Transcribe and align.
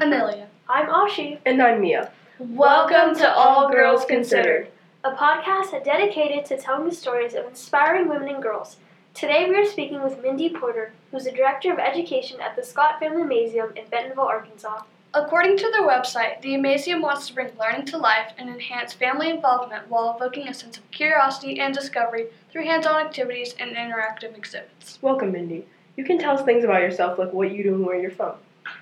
I'm 0.00 0.12
Amelia. 0.12 0.46
I'm 0.68 0.86
Ashi. 0.86 1.40
And 1.44 1.60
I'm 1.60 1.80
Mia. 1.80 2.12
Welcome 2.38 3.16
to 3.16 3.34
All 3.34 3.68
Girls 3.68 4.04
Considered, 4.04 4.68
a 5.02 5.10
podcast 5.10 5.72
dedicated 5.82 6.44
to 6.44 6.56
telling 6.56 6.88
the 6.88 6.94
stories 6.94 7.34
of 7.34 7.46
inspiring 7.46 8.08
women 8.08 8.28
and 8.28 8.40
girls. 8.40 8.76
Today 9.12 9.48
we 9.48 9.56
are 9.56 9.64
speaking 9.64 10.00
with 10.00 10.22
Mindy 10.22 10.50
Porter, 10.50 10.92
who's 11.10 11.24
the 11.24 11.32
Director 11.32 11.72
of 11.72 11.80
Education 11.80 12.40
at 12.40 12.54
the 12.54 12.62
Scott 12.62 13.00
Family 13.00 13.24
Amazeum 13.24 13.76
in 13.76 13.88
Bentonville, 13.88 14.22
Arkansas. 14.22 14.82
According 15.14 15.56
to 15.56 15.70
their 15.72 15.82
website, 15.82 16.42
the 16.42 16.56
museum 16.58 17.02
wants 17.02 17.26
to 17.26 17.34
bring 17.34 17.50
learning 17.58 17.86
to 17.86 17.98
life 17.98 18.30
and 18.38 18.48
enhance 18.48 18.92
family 18.92 19.30
involvement 19.30 19.90
while 19.90 20.14
evoking 20.14 20.46
a 20.46 20.54
sense 20.54 20.78
of 20.78 20.88
curiosity 20.92 21.58
and 21.58 21.74
discovery 21.74 22.28
through 22.52 22.66
hands 22.66 22.86
on 22.86 23.04
activities 23.04 23.56
and 23.58 23.74
interactive 23.74 24.36
exhibits. 24.36 25.00
Welcome, 25.02 25.32
Mindy. 25.32 25.66
You 25.96 26.04
can 26.04 26.20
tell 26.20 26.38
us 26.38 26.44
things 26.44 26.62
about 26.62 26.82
yourself, 26.82 27.18
like 27.18 27.32
what 27.32 27.50
you 27.50 27.64
do 27.64 27.74
and 27.74 27.84
where 27.84 28.00
you're 28.00 28.12
from. 28.12 28.34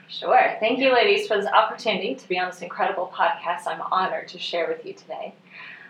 Sure. 0.08 0.56
Thank 0.60 0.78
you, 0.78 0.92
ladies, 0.92 1.26
for 1.26 1.36
this 1.36 1.46
opportunity 1.46 2.14
to 2.14 2.28
be 2.28 2.38
on 2.38 2.48
this 2.48 2.62
incredible 2.62 3.12
podcast. 3.14 3.66
I'm 3.66 3.82
honored 3.90 4.28
to 4.28 4.38
share 4.38 4.68
with 4.68 4.86
you 4.86 4.92
today. 4.92 5.34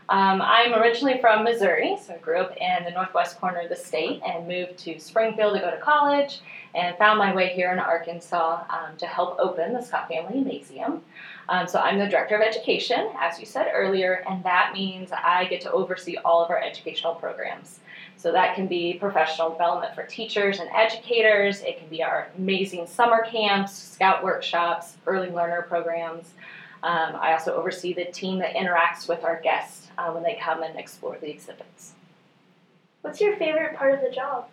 Um, 0.09 0.41
I'm 0.41 0.73
originally 0.73 1.19
from 1.21 1.43
Missouri, 1.43 1.97
so 2.01 2.15
I 2.15 2.19
grew 2.19 2.39
up 2.39 2.57
in 2.57 2.85
the 2.85 2.93
northwest 2.93 3.41
corner 3.41 3.61
of 3.61 3.69
the 3.69 3.77
state 3.77 4.23
and 4.25 4.47
moved 4.47 4.79
to 4.79 5.01
Springfield 5.01 5.55
to 5.55 5.61
go 5.61 5.71
to 5.71 5.79
college 5.79 6.41
and 6.77 6.97
found 6.97 7.19
my 7.19 7.35
way 7.35 7.49
here 7.49 7.73
in 7.73 7.81
Arkansas 7.81 8.63
um, 8.71 8.97
to 8.99 9.07
help 9.07 9.37
open 9.41 9.73
the 9.73 9.83
Scott 9.83 10.09
Family 10.09 10.45
Amazeum. 10.45 11.01
Um, 11.49 11.67
so 11.67 11.81
I'm 11.81 11.99
the 11.99 12.07
director 12.07 12.37
of 12.37 12.43
education, 12.43 13.09
as 13.21 13.41
you 13.41 13.47
said 13.47 13.71
earlier, 13.75 14.25
and 14.29 14.45
that 14.45 14.73
means 14.73 15.11
I 15.13 15.47
get 15.47 15.61
to 15.63 15.73
oversee 15.73 16.17
all 16.19 16.45
of 16.45 16.51
our 16.51 16.61
educational 16.61 17.15
programs. 17.15 17.81
So 18.17 18.33
that 18.33 18.55
can 18.55 18.67
be 18.67 18.95
professional 18.95 19.51
development 19.51 19.95
for 19.95 20.03
teachers 20.05 20.59
and 20.59 20.69
educators. 20.75 21.61
It 21.63 21.79
can 21.79 21.89
be 21.89 22.03
our 22.03 22.29
amazing 22.39 22.87
summer 22.87 23.25
camps, 23.31 23.73
scout 23.73 24.25
workshops, 24.25 24.97
early 25.07 25.31
learner 25.31 25.63
programs. 25.63 26.33
Um, 26.83 27.17
I 27.17 27.33
also 27.33 27.55
oversee 27.55 27.93
the 27.93 28.07
team 28.07 28.39
that 28.39 28.55
interacts 28.55 29.09
with 29.09 29.25
our 29.25 29.41
guests 29.41 29.89
uh, 29.99 30.11
when 30.13 30.23
they 30.23 30.39
come 30.43 30.63
and 30.63 30.79
explore 30.79 31.17
the 31.21 31.31
exhibits. 31.31 31.93
What's 33.03 33.21
your 33.21 33.37
favorite 33.37 33.77
part 33.77 33.95
of 33.95 34.01
the 34.01 34.11
job? 34.11 34.49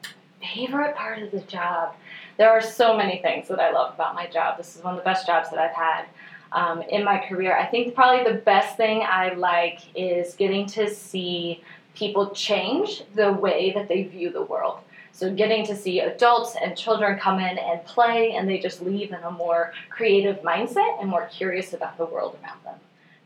Favorite 0.54 0.96
part 0.96 1.24
of 1.24 1.32
the 1.32 1.42
job? 1.42 1.96
There 2.38 2.50
are 2.50 2.62
so 2.62 2.98
many 2.98 3.22
things 3.22 3.48
that 3.48 3.60
I 3.60 3.72
love 3.72 3.94
about 3.94 4.16
my 4.16 4.28
job. 4.28 4.58
This 4.58 4.76
is 4.76 4.84
one 4.84 4.94
of 4.94 5.00
the 5.00 5.06
best 5.06 5.26
jobs 5.26 5.50
that 5.50 5.60
I've 5.60 5.76
had 5.76 6.06
um, 6.52 6.82
in 6.84 7.04
my 7.04 7.18
career. 7.18 7.58
I 7.58 7.66
think 7.66 7.96
probably 7.96 8.32
the 8.32 8.40
best 8.40 8.78
thing 8.78 9.02
I 9.02 9.34
like 9.34 9.80
is 9.96 10.36
getting 10.36 10.66
to 10.68 10.90
see 10.94 11.64
people 11.96 12.32
change 12.32 13.04
the 13.16 13.32
way 13.32 13.72
that 13.72 13.88
they 13.88 14.04
view 14.04 14.32
the 14.32 14.42
world. 14.42 14.80
So 15.12 15.32
getting 15.32 15.66
to 15.68 15.76
see 15.76 16.00
adults 16.00 16.56
and 16.60 16.76
children 16.76 17.20
come 17.20 17.40
in 17.40 17.58
and 17.58 17.86
play, 17.86 18.32
and 18.32 18.50
they 18.50 18.58
just 18.58 18.82
leave 18.82 19.12
in 19.12 19.24
a 19.24 19.32
more 19.32 19.74
creative 19.90 20.42
mindset 20.42 21.00
and 21.00 21.08
more 21.08 21.28
curious 21.28 21.74
about 21.74 21.98
the 21.98 22.06
world 22.06 22.38
around 22.44 22.64
them. 22.64 22.80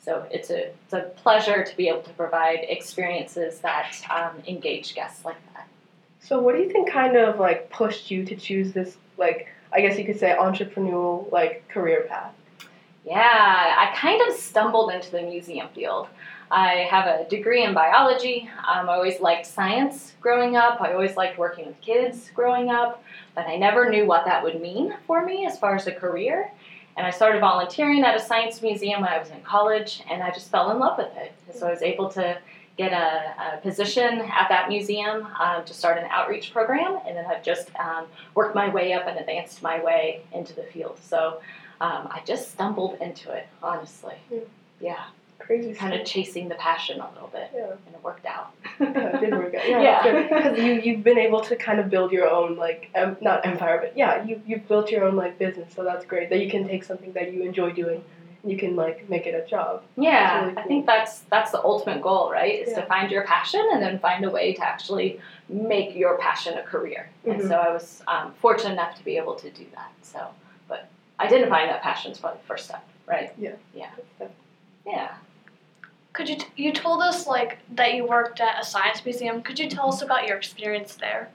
So 0.04 0.26
it's 0.32 0.50
a, 0.50 0.68
it's 0.68 0.94
a 0.94 1.12
pleasure 1.24 1.64
to 1.64 1.78
be 1.78 1.88
able 1.88 2.02
to 2.02 2.10
provide 2.12 2.60
experiences 2.68 3.60
that 3.60 3.94
um, 4.10 4.42
engage 4.48 4.96
guests 4.96 5.24
like 5.24 5.38
that. 5.54 5.68
So 6.20 6.40
what 6.40 6.56
do 6.56 6.62
you 6.62 6.70
think 6.70 6.92
kind 6.92 7.16
of 7.16 7.40
like 7.40 7.70
pushed 7.70 8.12
you 8.12 8.26
to 8.26 8.36
choose 8.36 8.74
this 8.74 8.98
like 9.18 9.48
I 9.72 9.82
guess 9.82 9.98
you 9.98 10.06
could 10.06 10.20
say 10.20 10.36
entrepreneurial 10.38 11.32
like 11.32 11.68
career 11.70 12.06
path? 12.08 12.34
Yeah, 13.08 13.76
I 13.78 13.96
kind 13.96 14.22
of 14.28 14.36
stumbled 14.36 14.92
into 14.92 15.12
the 15.12 15.22
museum 15.22 15.70
field. 15.74 16.10
I 16.52 16.88
have 16.92 17.08
a 17.08 17.30
degree 17.30 17.64
in 17.64 17.74
biology. 17.74 18.50
Um, 18.68 18.90
I 18.90 18.96
always 18.96 19.22
liked 19.22 19.46
science 19.46 20.12
growing 20.20 20.58
up. 20.58 20.82
I 20.82 20.92
always 20.92 21.16
liked 21.16 21.38
working 21.38 21.68
with 21.68 21.80
kids 21.80 22.30
growing 22.36 22.70
up, 22.70 23.02
but 23.34 23.48
I 23.48 23.56
never 23.56 23.90
knew 23.90 24.06
what 24.06 24.26
that 24.26 24.44
would 24.44 24.62
mean 24.62 24.94
for 25.08 25.26
me 25.26 25.46
as 25.46 25.58
far 25.58 25.74
as 25.74 25.88
a 25.88 25.94
career. 25.94 26.52
And 26.98 27.08
I 27.08 27.12
started 27.12 27.40
volunteering 27.40 28.04
at 28.04 28.14
a 28.14 28.20
science 28.20 28.62
museum 28.62 29.00
when 29.00 29.10
I 29.10 29.20
was 29.20 29.30
in 29.30 29.42
college, 29.42 30.04
and 30.12 30.22
I 30.22 30.32
just 30.32 30.52
fell 30.52 30.72
in 30.72 30.80
love 30.80 30.98
with 30.98 31.16
it. 31.16 31.32
So 31.54 31.66
I 31.66 31.72
was 31.72 31.82
able 31.82 32.10
to 32.10 32.38
get 32.78 32.92
a, 32.92 33.56
a 33.56 33.58
position 33.62 34.20
at 34.20 34.50
that 34.50 34.68
museum 34.68 35.28
um, 35.40 35.64
to 35.64 35.74
start 35.74 35.98
an 35.98 36.08
outreach 36.12 36.52
program, 36.52 37.00
and 37.08 37.16
then 37.16 37.26
I've 37.26 37.44
just 37.44 37.74
um, 37.80 38.06
worked 38.36 38.54
my 38.54 38.68
way 38.68 38.92
up 38.92 39.08
and 39.08 39.18
advanced 39.18 39.64
my 39.64 39.82
way 39.82 40.24
into 40.34 40.54
the 40.54 40.64
field. 40.64 41.00
So 41.02 41.40
um, 41.82 42.08
I 42.12 42.22
just 42.26 42.52
stumbled 42.52 42.98
into 43.02 43.32
it, 43.32 43.48
honestly. 43.62 44.16
Yeah. 44.32 44.40
yeah 44.80 45.04
crazy. 45.40 45.74
Kind 45.74 45.94
of 45.94 46.06
chasing 46.06 46.50
the 46.50 46.56
passion 46.56 47.00
a 47.00 47.10
little 47.14 47.30
bit. 47.30 47.50
Yeah. 47.56 47.68
And 47.86 47.96
it 47.96 48.04
worked 48.04 48.26
out. 48.26 48.52
yeah, 48.82 49.16
it 49.16 49.20
did 49.22 49.32
work 49.32 49.54
out. 49.56 49.70
Yeah, 49.70 49.82
yeah. 50.06 50.28
Because 50.28 50.58
you 50.58 50.74
you've 50.74 51.04
been 51.04 51.18
able 51.20 51.42
to 51.42 51.56
kind 51.56 51.80
of 51.80 51.90
build 51.90 52.12
your 52.12 52.30
own 52.30 52.58
like 52.58 52.90
um, 52.96 53.16
not 53.22 53.46
empire, 53.46 53.78
but 53.82 53.96
yeah, 53.98 54.24
you 54.26 54.42
you've 54.46 54.68
built 54.68 54.90
your 54.92 55.06
own 55.06 55.16
like 55.16 55.38
business. 55.40 55.72
So 55.74 55.84
that's 55.84 56.06
great 56.06 56.30
that 56.32 56.40
you 56.44 56.50
can 56.50 56.68
take 56.68 56.84
something 56.84 57.14
that 57.14 57.32
you 57.34 57.44
enjoy 57.44 57.72
doing. 57.72 58.04
and 58.44 58.52
You 58.52 58.58
can 58.58 58.76
like 58.76 59.08
make 59.10 59.26
it 59.26 59.36
a 59.36 59.48
job. 59.48 59.84
Yeah, 59.96 60.42
really 60.42 60.54
cool. 60.56 60.64
I 60.64 60.68
think 60.68 60.86
that's 60.86 61.20
that's 61.34 61.52
the 61.52 61.64
ultimate 61.64 62.02
goal, 62.02 62.30
right? 62.32 62.60
Is 62.68 62.70
Yeah. 62.72 62.82
to 62.82 62.86
find 62.88 63.10
your 63.12 63.24
passion 63.24 63.64
and 63.72 63.82
then 63.82 64.00
find 64.00 64.26
a 64.26 64.30
way 64.32 64.54
to 64.54 64.64
actually 64.68 65.22
make 65.48 65.96
your 65.96 66.18
passion 66.18 66.58
a 66.58 66.64
career. 66.64 67.10
And 67.26 67.40
Mhm. 67.42 67.48
so 67.48 67.56
I 67.56 67.70
was 67.72 68.04
um, 68.08 68.34
fortunate 68.42 68.74
enough 68.74 68.96
to 68.98 69.06
be 69.06 69.16
able 69.18 69.36
to 69.36 69.50
do 69.52 69.66
that. 69.76 69.92
So, 70.02 70.28
but 71.18 71.26
I 71.26 71.30
didn't 71.30 71.50
find 71.50 71.70
that 71.70 71.82
passion 71.82 72.12
is 72.12 72.20
probably 72.20 72.40
the 72.42 72.48
first 72.48 72.66
step, 72.66 72.88
right? 73.06 73.34
Yeah. 73.38 73.54
Yeah. 73.74 73.90
Yeah. 74.86 75.16
Could 76.14 76.30
you 76.30 76.38
t- 76.38 76.48
you 76.56 76.74
told 76.74 77.02
us 77.02 77.28
like 77.28 77.60
that 77.76 77.94
you 77.94 78.06
worked 78.06 78.40
at 78.42 78.60
a 78.62 78.66
science 78.66 79.04
museum? 79.06 79.42
Could 79.42 79.60
you 79.60 79.70
tell 79.70 79.90
us 79.90 80.02
about 80.02 80.28
your 80.28 80.38
experience 80.38 80.96
there? 80.96 81.30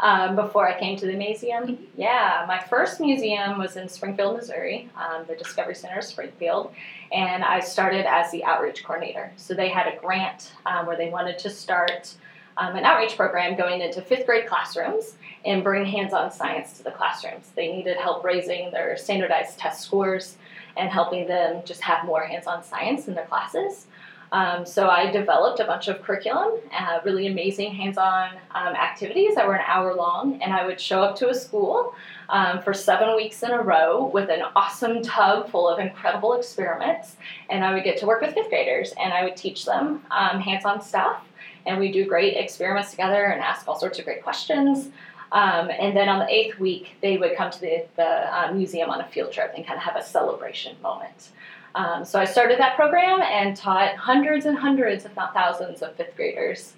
um, 0.00 0.36
before 0.36 0.68
I 0.68 0.78
came 0.78 0.96
to 0.98 1.06
the 1.06 1.14
museum. 1.14 1.66
Mhm. 1.66 1.78
Yeah, 1.96 2.44
my 2.46 2.60
first 2.60 3.00
museum 3.00 3.58
was 3.58 3.76
in 3.76 3.88
Springfield, 3.88 4.36
Missouri, 4.36 4.88
um, 4.96 5.24
the 5.26 5.34
Discovery 5.34 5.74
Center 5.74 5.98
of 5.98 6.04
Springfield, 6.04 6.72
and 7.10 7.42
I 7.42 7.58
started 7.58 8.06
as 8.06 8.30
the 8.30 8.44
outreach 8.44 8.84
coordinator. 8.84 9.32
So 9.36 9.54
they 9.54 9.68
had 9.68 9.88
a 9.92 9.96
grant 9.96 10.52
um, 10.66 10.86
where 10.86 10.96
they 10.96 11.10
wanted 11.10 11.36
to 11.40 11.50
start 11.50 12.14
um, 12.58 12.76
an 12.76 12.84
outreach 12.84 13.16
program 13.16 13.56
going 13.56 13.80
into 13.80 14.02
fifth 14.02 14.26
grade 14.26 14.46
classrooms 14.46 15.16
and 15.44 15.62
bring 15.62 15.86
hands 15.86 16.12
on 16.12 16.30
science 16.30 16.76
to 16.78 16.82
the 16.82 16.90
classrooms. 16.90 17.50
They 17.54 17.72
needed 17.72 17.96
help 17.96 18.24
raising 18.24 18.70
their 18.70 18.96
standardized 18.96 19.58
test 19.58 19.82
scores 19.82 20.36
and 20.76 20.90
helping 20.90 21.26
them 21.26 21.62
just 21.64 21.80
have 21.80 22.04
more 22.04 22.24
hands 22.24 22.46
on 22.46 22.62
science 22.62 23.08
in 23.08 23.14
their 23.14 23.26
classes. 23.26 23.86
Um, 24.30 24.66
so 24.66 24.90
I 24.90 25.10
developed 25.10 25.58
a 25.60 25.64
bunch 25.64 25.88
of 25.88 26.02
curriculum, 26.02 26.60
uh, 26.78 27.00
really 27.02 27.28
amazing 27.28 27.74
hands-on 27.74 28.32
um, 28.54 28.74
activities 28.74 29.34
that 29.36 29.46
were 29.46 29.54
an 29.54 29.64
hour 29.66 29.94
long, 29.94 30.42
and 30.42 30.52
I 30.52 30.66
would 30.66 30.80
show 30.80 31.02
up 31.02 31.16
to 31.16 31.30
a 31.30 31.34
school 31.34 31.94
um, 32.28 32.60
for 32.60 32.74
seven 32.74 33.16
weeks 33.16 33.42
in 33.42 33.52
a 33.52 33.62
row 33.62 34.10
with 34.12 34.28
an 34.28 34.42
awesome 34.54 35.02
tub 35.02 35.50
full 35.50 35.66
of 35.66 35.78
incredible 35.78 36.34
experiments, 36.34 37.16
and 37.48 37.64
I 37.64 37.72
would 37.72 37.84
get 37.84 37.96
to 38.00 38.06
work 38.06 38.20
with 38.20 38.34
fifth 38.34 38.50
graders, 38.50 38.92
and 39.00 39.14
I 39.14 39.24
would 39.24 39.36
teach 39.36 39.64
them 39.64 40.04
um, 40.10 40.40
hands-on 40.40 40.82
stuff, 40.82 41.22
and 41.68 41.78
we 41.78 41.92
do 41.92 42.04
great 42.06 42.36
experiments 42.36 42.90
together 42.90 43.26
and 43.26 43.40
ask 43.40 43.68
all 43.68 43.78
sorts 43.78 43.98
of 43.98 44.04
great 44.04 44.22
questions. 44.22 44.88
Um, 45.30 45.70
and 45.70 45.94
then 45.96 46.08
on 46.08 46.18
the 46.20 46.28
eighth 46.28 46.58
week, 46.58 46.96
they 47.02 47.18
would 47.18 47.36
come 47.36 47.50
to 47.50 47.60
the, 47.60 47.86
the 47.96 48.38
uh, 48.38 48.52
museum 48.52 48.88
on 48.88 49.00
a 49.00 49.08
field 49.08 49.30
trip 49.30 49.52
and 49.54 49.66
kind 49.66 49.76
of 49.76 49.84
have 49.84 49.96
a 49.96 50.02
celebration 50.02 50.74
moment. 50.82 51.28
Um, 51.74 52.04
so 52.04 52.18
I 52.18 52.24
started 52.24 52.58
that 52.58 52.76
program 52.76 53.20
and 53.20 53.54
taught 53.54 53.94
hundreds 53.96 54.46
and 54.46 54.56
hundreds, 54.56 55.04
if 55.04 55.14
not 55.14 55.34
thousands, 55.34 55.82
of 55.82 55.94
fifth 55.96 56.16
graders. 56.16 56.72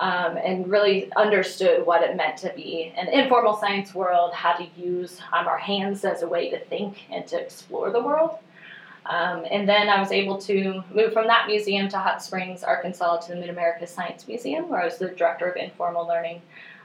Um, 0.00 0.36
and 0.36 0.68
really 0.68 1.12
understood 1.14 1.86
what 1.86 2.02
it 2.02 2.16
meant 2.16 2.36
to 2.38 2.52
be 2.56 2.92
an 2.96 3.06
informal 3.08 3.56
science 3.56 3.94
world, 3.94 4.34
how 4.34 4.52
to 4.54 4.66
use 4.76 5.20
um, 5.32 5.46
our 5.46 5.56
hands 5.56 6.04
as 6.04 6.22
a 6.22 6.26
way 6.26 6.50
to 6.50 6.58
think 6.58 7.04
and 7.12 7.24
to 7.28 7.40
explore 7.40 7.92
the 7.92 8.02
world. 8.02 8.38
Um, 9.06 9.44
and 9.50 9.68
then 9.68 9.88
I 9.90 10.00
was 10.00 10.10
able 10.12 10.38
to 10.42 10.82
move 10.94 11.12
from 11.12 11.26
that 11.26 11.46
museum 11.46 11.88
to 11.90 11.98
Hot 11.98 12.22
Springs, 12.22 12.64
Arkansas, 12.64 13.18
to 13.18 13.28
the 13.34 13.36
Mid 13.36 13.50
America 13.50 13.86
Science 13.86 14.26
Museum, 14.26 14.68
where 14.68 14.80
I 14.80 14.84
was 14.86 14.96
the 14.98 15.08
director 15.08 15.46
of 15.48 15.56
informal 15.56 16.06
learning, 16.06 16.40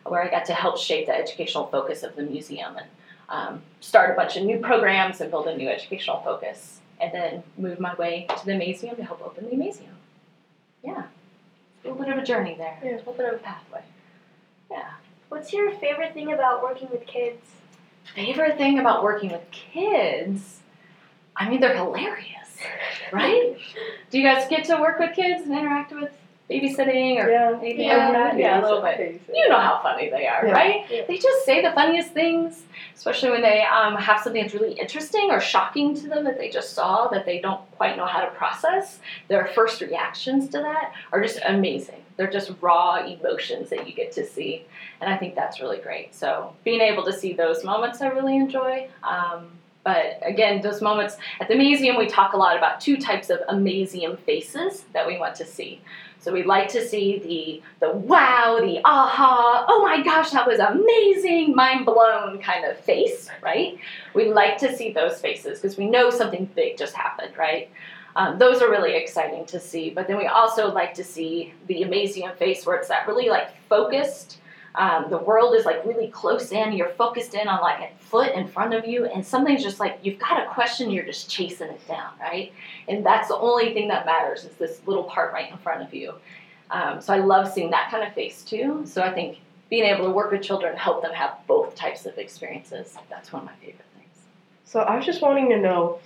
where 0.06 0.21
I 0.21 0.30
got 0.30 0.45
to 0.45 0.54
help 0.54 0.77
shape 0.77 1.06
the 1.06 1.16
educational 1.16 1.68
focus 1.68 2.04
of 2.04 2.16
the 2.16 2.24
museum 2.24 2.75
and 2.75 2.88
um, 3.30 3.62
start 3.80 4.12
a 4.12 4.16
bunch 4.16 4.36
of 4.36 4.44
new 4.44 4.57
programs 4.60 5.21
and 5.21 5.31
build 5.31 5.48
a 5.48 5.56
new 5.56 5.69
educational 5.69 6.19
focus 6.21 6.80
and 7.00 7.13
then 7.13 7.44
move 7.57 7.80
my 7.80 7.94
way 7.95 8.27
to 8.38 8.45
the 8.45 8.56
museum 8.56 8.95
to 8.98 9.04
help 9.04 9.21
open 9.25 9.50
the 9.50 9.56
museum. 9.56 9.95
Yeah, 10.83 11.04
a 11.86 11.88
little 11.88 12.04
bit 12.04 12.12
of 12.12 12.18
a 12.21 12.25
journey 12.25 12.56
there, 12.57 12.77
Yeah. 12.83 12.95
a 12.95 12.98
little 12.98 13.13
bit 13.13 13.33
of 13.33 13.39
a 13.39 13.44
pathway. 13.44 13.83
Yeah. 14.69 14.89
What's 15.30 15.54
your 15.54 15.71
favorite 15.71 16.13
thing 16.13 16.33
about 16.33 16.63
working 16.63 16.89
with 16.92 17.06
kids? 17.06 17.39
Favorite 18.16 18.57
thing 18.57 18.80
about 18.80 19.04
working 19.04 19.31
with 19.31 19.50
kids? 19.51 20.60
I 21.40 21.50
mean, 21.50 21.60
they're 21.62 21.76
hilarious, 21.76 22.58
right? 23.12 23.58
Do 24.12 24.20
you 24.20 24.24
guys 24.26 24.48
get 24.50 24.66
to 24.66 24.76
work 24.76 25.00
with 25.00 25.16
kids 25.16 25.44
and 25.46 25.58
interact 25.58 25.94
with 25.94 26.12
babysitting 26.50 27.24
or 27.24 27.30
Yeah. 27.30 27.58
anything 27.62 27.86
Yeah. 27.86 28.10
like 28.10 28.14
that? 28.14 28.38
Yeah, 28.38 28.60
a 28.60 28.64
little 28.64 28.82
bit. 28.82 29.22
You 29.34 29.48
know 29.50 29.58
how 29.60 29.80
funny 29.82 30.10
they 30.10 30.28
are, 30.28 30.46
Yeah. 30.48 30.52
right? 30.52 30.86
Yeah. 30.90 31.04
They 31.08 31.18
just 31.18 31.46
say 31.46 31.62
the 31.62 31.72
funniest 31.72 32.12
things, 32.12 32.64
especially 32.96 33.30
when 33.30 33.42
they 33.42 33.62
um, 33.62 33.96
have 33.96 34.20
something 34.20 34.42
that's 34.42 34.54
really 34.54 34.74
interesting 34.74 35.30
or 35.32 35.40
shocking 35.40 35.96
to 35.96 36.08
them 36.08 36.24
that 36.26 36.38
they 36.38 36.50
just 36.50 36.74
saw 36.74 37.08
that 37.10 37.26
they 37.26 37.40
don't 37.40 37.62
quite 37.78 37.96
know 37.96 38.06
how 38.06 38.20
to 38.22 38.32
process. 38.32 39.00
Their 39.30 39.46
first 39.46 39.80
reactions 39.82 40.50
to 40.50 40.58
that 40.60 40.94
are 41.14 41.22
just 41.22 41.40
amazing. 41.46 42.04
They're 42.18 42.30
just 42.30 42.52
raw 42.60 42.98
emotions 43.06 43.70
that 43.70 43.88
you 43.88 43.94
get 43.94 44.12
to 44.14 44.26
see, 44.26 44.66
and 45.00 45.10
I 45.14 45.16
think 45.16 45.36
that's 45.36 45.62
really 45.62 45.78
great. 45.78 46.14
So 46.14 46.54
being 46.66 46.82
able 46.82 47.06
to 47.06 47.14
see 47.14 47.32
those 47.32 47.64
moments, 47.64 48.02
I 48.02 48.08
really 48.08 48.36
enjoy. 48.36 48.90
Um, 49.04 49.52
But 49.84 50.20
again, 50.22 50.62
those 50.62 50.81
moments 50.81 51.18
at 51.40 51.48
the 51.48 51.56
museum, 51.56 51.98
we 51.98 52.08
talk 52.08 52.34
a 52.34 52.38
lot 52.38 52.58
about 52.58 52.81
two 52.81 52.98
types 52.98 53.30
of 53.30 53.40
Amazeum 53.50 54.20
faces 54.20 54.84
that 54.94 55.08
we 55.08 55.18
want 55.18 55.36
to 55.36 55.46
see. 55.46 55.81
So 56.22 56.34
we 56.34 56.44
like 56.44 56.68
to 56.70 56.86
see 56.86 57.20
the 57.80 57.88
the 57.88 57.94
wow, 57.96 58.60
the 58.60 58.81
aha, 58.84 59.66
oh 59.70 59.81
my 59.84 60.04
gosh, 60.04 60.31
that 60.31 60.46
was 60.46 60.60
amazing, 60.60 61.56
mind 61.56 61.86
blown 61.86 62.40
kind 62.40 62.66
of 62.66 62.78
face, 62.78 63.30
right? 63.42 63.78
We 64.14 64.31
like 64.31 64.58
to 64.58 64.76
see 64.76 64.92
those 64.92 65.22
faces 65.22 65.60
because 65.60 65.78
we 65.78 65.90
know 65.90 66.10
something 66.10 66.46
big 66.56 66.78
just 66.78 66.94
happened, 66.94 67.38
right? 67.38 67.70
Um, 68.18 68.38
those 68.38 68.62
are 68.62 68.70
really 68.70 68.96
exciting 68.96 69.46
to 69.46 69.62
see. 69.62 69.92
But 69.92 70.08
then 70.08 70.18
we 70.18 70.28
also 70.28 70.74
like 70.74 70.94
to 70.96 71.06
see 71.06 71.54
the 71.68 71.84
Amazeum 71.84 72.36
face 72.36 72.66
where 72.66 72.76
it's 72.76 72.90
that 72.90 73.08
really 73.08 73.30
like 73.30 73.50
focused 73.70 74.40
um, 74.75 75.10
the 75.10 75.18
world 75.18 75.56
is 75.56 75.66
like 75.66 75.83
really 75.86 76.07
close 76.07 76.51
in. 76.51 76.74
You're 76.74 76.89
focused 76.89 77.33
in 77.33 77.48
on 77.48 77.62
like 77.62 77.80
a 77.80 78.04
foot 78.04 78.33
in 78.33 78.48
front 78.48 78.74
of 78.74 78.86
you, 78.86 79.06
and 79.06 79.25
something's 79.25 79.63
just 79.63 79.80
like 79.80 80.00
you've 80.04 80.19
got 80.19 80.45
a 80.45 80.50
question. 80.50 80.89
You're 80.92 81.06
just 81.06 81.30
chasing 81.30 81.69
it 81.69 81.88
down, 81.88 82.12
right? 82.19 82.51
And 82.88 83.06
that's 83.06 83.27
the 83.27 83.38
only 83.38 83.74
thing 83.74 83.88
that 83.89 84.06
matters 84.06 84.44
is 84.44 84.56
this 84.56 84.81
little 84.86 85.04
part 85.04 85.33
right 85.33 85.51
in 85.51 85.57
front 85.57 85.81
of 85.81 85.94
you. 85.94 86.13
Um, 86.71 87.01
so 87.01 87.13
I 87.13 87.18
love 87.18 87.51
seeing 87.51 87.71
that 87.71 87.89
kind 87.89 88.04
of 88.07 88.13
face 88.13 88.44
too. 88.44 88.83
So 88.86 89.01
I 89.01 89.12
think 89.12 89.39
being 89.69 89.86
able 89.86 90.06
to 90.06 90.12
work 90.12 90.31
with 90.31 90.42
children 90.42 90.75
help 90.75 91.01
them 91.01 91.13
have 91.13 91.38
both 91.48 91.75
types 91.75 92.06
of 92.06 92.18
experiences. 92.18 92.95
That's 93.10 93.31
one 93.31 93.44
of 93.44 93.45
my 93.48 93.56
favorite 93.56 93.86
things. 93.98 94.25
So 94.66 94.81
I 94.81 94.95
was 94.95 95.06
just 95.06 95.21
wanting 95.21 95.50
to 95.50 95.57
know, 95.57 96.00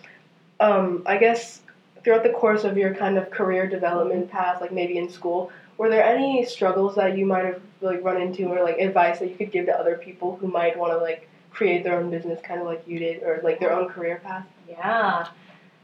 um, 0.59 1.03
I 1.05 1.17
guess 1.17 1.61
throughout 2.03 2.23
the 2.23 2.29
course 2.29 2.63
of 2.63 2.77
your 2.77 2.93
kind 2.93 3.17
of 3.17 3.29
career 3.29 3.67
development 3.67 4.29
path, 4.29 4.61
like 4.61 4.71
maybe 4.71 4.97
in 4.97 5.09
school, 5.09 5.51
were 5.77 5.89
there 5.89 6.03
any 6.03 6.45
struggles 6.45 6.95
that 6.95 7.17
you 7.17 7.25
might 7.25 7.45
have 7.45 7.61
like 7.81 8.03
run 8.03 8.21
into 8.21 8.47
or 8.47 8.63
like 8.63 8.77
advice 8.77 9.19
that 9.19 9.29
you 9.29 9.35
could 9.35 9.51
give 9.51 9.65
to 9.65 9.77
other 9.77 9.95
people 9.95 10.37
who 10.37 10.47
might 10.47 10.77
want 10.77 10.93
to 10.93 10.97
like 10.97 11.27
create 11.51 11.83
their 11.83 11.99
own 11.99 12.09
business 12.09 12.39
kind 12.43 12.59
of 12.59 12.67
like 12.67 12.83
you 12.87 12.99
did 12.99 13.23
or 13.23 13.39
like 13.43 13.59
their 13.59 13.73
own 13.73 13.89
career 13.89 14.21
path? 14.23 14.45
Yeah. 14.69 15.27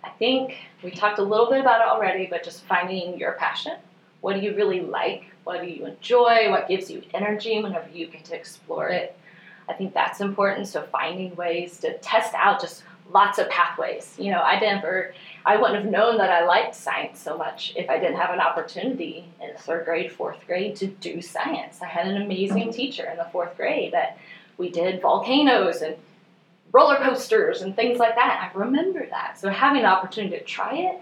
I 0.03 0.09
think 0.11 0.55
we 0.83 0.91
talked 0.91 1.19
a 1.19 1.23
little 1.23 1.49
bit 1.49 1.59
about 1.59 1.81
it 1.81 1.87
already 1.87 2.27
but 2.27 2.43
just 2.43 2.63
finding 2.65 3.17
your 3.17 3.33
passion. 3.33 3.77
What 4.21 4.35
do 4.35 4.41
you 4.41 4.55
really 4.55 4.81
like? 4.81 5.23
What 5.43 5.61
do 5.61 5.67
you 5.67 5.85
enjoy? 5.85 6.49
What 6.49 6.67
gives 6.67 6.91
you 6.91 7.03
energy 7.13 7.61
whenever 7.61 7.89
you 7.89 8.07
get 8.07 8.25
to 8.25 8.35
explore 8.35 8.89
it? 8.89 9.17
I 9.67 9.73
think 9.73 9.93
that's 9.93 10.19
important 10.19 10.67
so 10.67 10.83
finding 10.83 11.35
ways 11.35 11.79
to 11.79 11.97
test 11.99 12.33
out 12.33 12.59
just 12.59 12.83
lots 13.11 13.39
of 13.39 13.49
pathways. 13.49 14.15
You 14.17 14.31
know 14.31 14.41
i 14.41 14.59
never 14.59 15.13
I 15.45 15.57
wouldn't 15.57 15.83
have 15.83 15.91
known 15.91 16.17
that 16.17 16.29
I 16.29 16.45
liked 16.45 16.75
science 16.75 17.19
so 17.19 17.37
much 17.37 17.73
if 17.75 17.89
I 17.89 17.97
didn't 17.97 18.17
have 18.17 18.31
an 18.31 18.39
opportunity 18.39 19.25
in 19.41 19.55
third 19.55 19.85
grade, 19.85 20.11
fourth 20.11 20.45
grade 20.45 20.75
to 20.77 20.87
do 20.87 21.21
science. 21.21 21.81
I 21.81 21.85
had 21.85 22.07
an 22.07 22.21
amazing 22.21 22.73
teacher 22.73 23.09
in 23.09 23.17
the 23.17 23.27
fourth 23.31 23.55
grade 23.55 23.93
that 23.93 24.17
we 24.57 24.69
did 24.69 25.01
volcanoes 25.01 25.81
and 25.81 25.95
roller 26.71 26.97
coasters 26.97 27.61
and 27.61 27.75
things 27.75 27.99
like 27.99 28.15
that. 28.15 28.51
I 28.53 28.57
remember 28.57 29.05
that. 29.09 29.39
So 29.39 29.49
having 29.49 29.83
the 29.83 29.87
opportunity 29.87 30.37
to 30.37 30.43
try 30.43 30.75
it, 30.75 31.01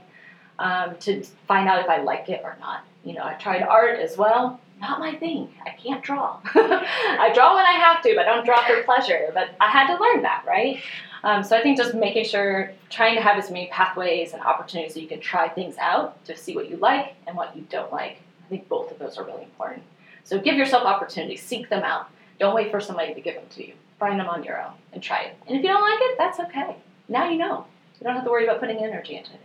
um, 0.60 0.96
to 1.02 1.24
find 1.48 1.68
out 1.68 1.80
if 1.80 1.90
I 1.90 2.02
like 2.02 2.30
it 2.30 2.42
or 2.44 2.58
not. 2.60 2.84
You 3.08 3.14
know, 3.14 3.24
I 3.24 3.36
tried 3.36 3.62
art 3.62 4.00
as 4.00 4.18
well. 4.18 4.60
Not 4.82 5.00
my 5.00 5.16
thing. 5.16 5.50
I 5.66 5.70
can't 5.70 6.04
draw. 6.04 6.42
I 6.54 7.32
draw 7.34 7.56
when 7.56 7.66
I 7.66 7.72
have 7.72 8.04
to, 8.04 8.14
but 8.16 8.28
I 8.28 8.36
don't 8.36 8.46
draw 8.46 8.62
for 8.68 8.84
pleasure. 8.84 9.32
But 9.34 9.52
I 9.62 9.72
had 9.72 9.88
to 9.88 10.02
learn 10.02 10.24
that, 10.24 10.44
right? 10.46 10.82
Um, 11.24 11.42
so 11.42 11.56
I 11.56 11.64
think 11.64 11.78
just 11.78 11.96
making 11.96 12.26
sure, 12.26 12.74
trying 12.90 13.16
to 13.16 13.22
have 13.22 13.38
as 13.38 13.50
many 13.50 13.68
pathways 13.68 14.34
and 14.34 14.42
opportunities 14.44 14.94
so 14.94 15.00
you 15.00 15.08
can 15.08 15.22
try 15.22 15.48
things 15.48 15.78
out 15.78 16.24
to 16.26 16.36
see 16.36 16.54
what 16.54 16.70
you 16.70 16.76
like 16.76 17.16
and 17.26 17.38
what 17.38 17.56
you 17.56 17.66
don't 17.70 17.94
like. 17.94 18.18
I 18.46 18.50
think 18.50 18.68
both 18.68 18.92
of 18.92 19.00
those 19.00 19.18
are 19.18 19.24
really 19.24 19.44
important. 19.44 19.84
So 20.26 20.38
give 20.38 20.58
yourself 20.58 20.84
opportunities, 20.84 21.42
seek 21.42 21.70
them 21.70 21.84
out. 21.84 22.10
Don't 22.40 22.54
wait 22.54 22.72
for 22.72 22.82
somebody 22.82 23.14
to 23.14 23.22
give 23.22 23.36
them 23.36 23.46
to 23.52 23.66
you. 23.66 23.74
Find 24.00 24.20
them 24.20 24.28
on 24.28 24.44
your 24.44 24.62
own 24.62 24.74
and 24.92 25.02
try 25.02 25.22
it. 25.22 25.38
And 25.48 25.56
if 25.56 25.64
you 25.64 25.70
don't 25.70 25.82
like 25.82 26.00
it, 26.02 26.18
that's 26.18 26.42
okay. 26.42 26.76
Now 27.08 27.30
you 27.30 27.38
know. 27.38 27.66
You 28.02 28.04
don't 28.04 28.16
have 28.16 28.26
to 28.26 28.30
worry 28.30 28.44
about 28.44 28.60
putting 28.60 28.84
energy 28.84 29.16
into 29.16 29.32
it. 29.32 29.40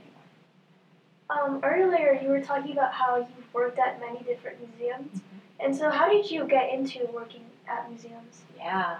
Um, 1.32 1.60
earlier, 1.62 2.18
you 2.22 2.28
were 2.28 2.40
talking 2.40 2.72
about 2.72 2.92
how 2.92 3.16
you've 3.16 3.54
worked 3.54 3.78
at 3.78 4.00
many 4.00 4.22
different 4.24 4.58
museums. 4.60 5.08
Mm-hmm. 5.08 5.64
And 5.64 5.76
so, 5.76 5.90
how 5.90 6.08
did 6.08 6.30
you 6.30 6.46
get 6.46 6.72
into 6.72 7.08
working 7.12 7.44
at 7.68 7.88
museums? 7.88 8.42
Yeah. 8.58 8.98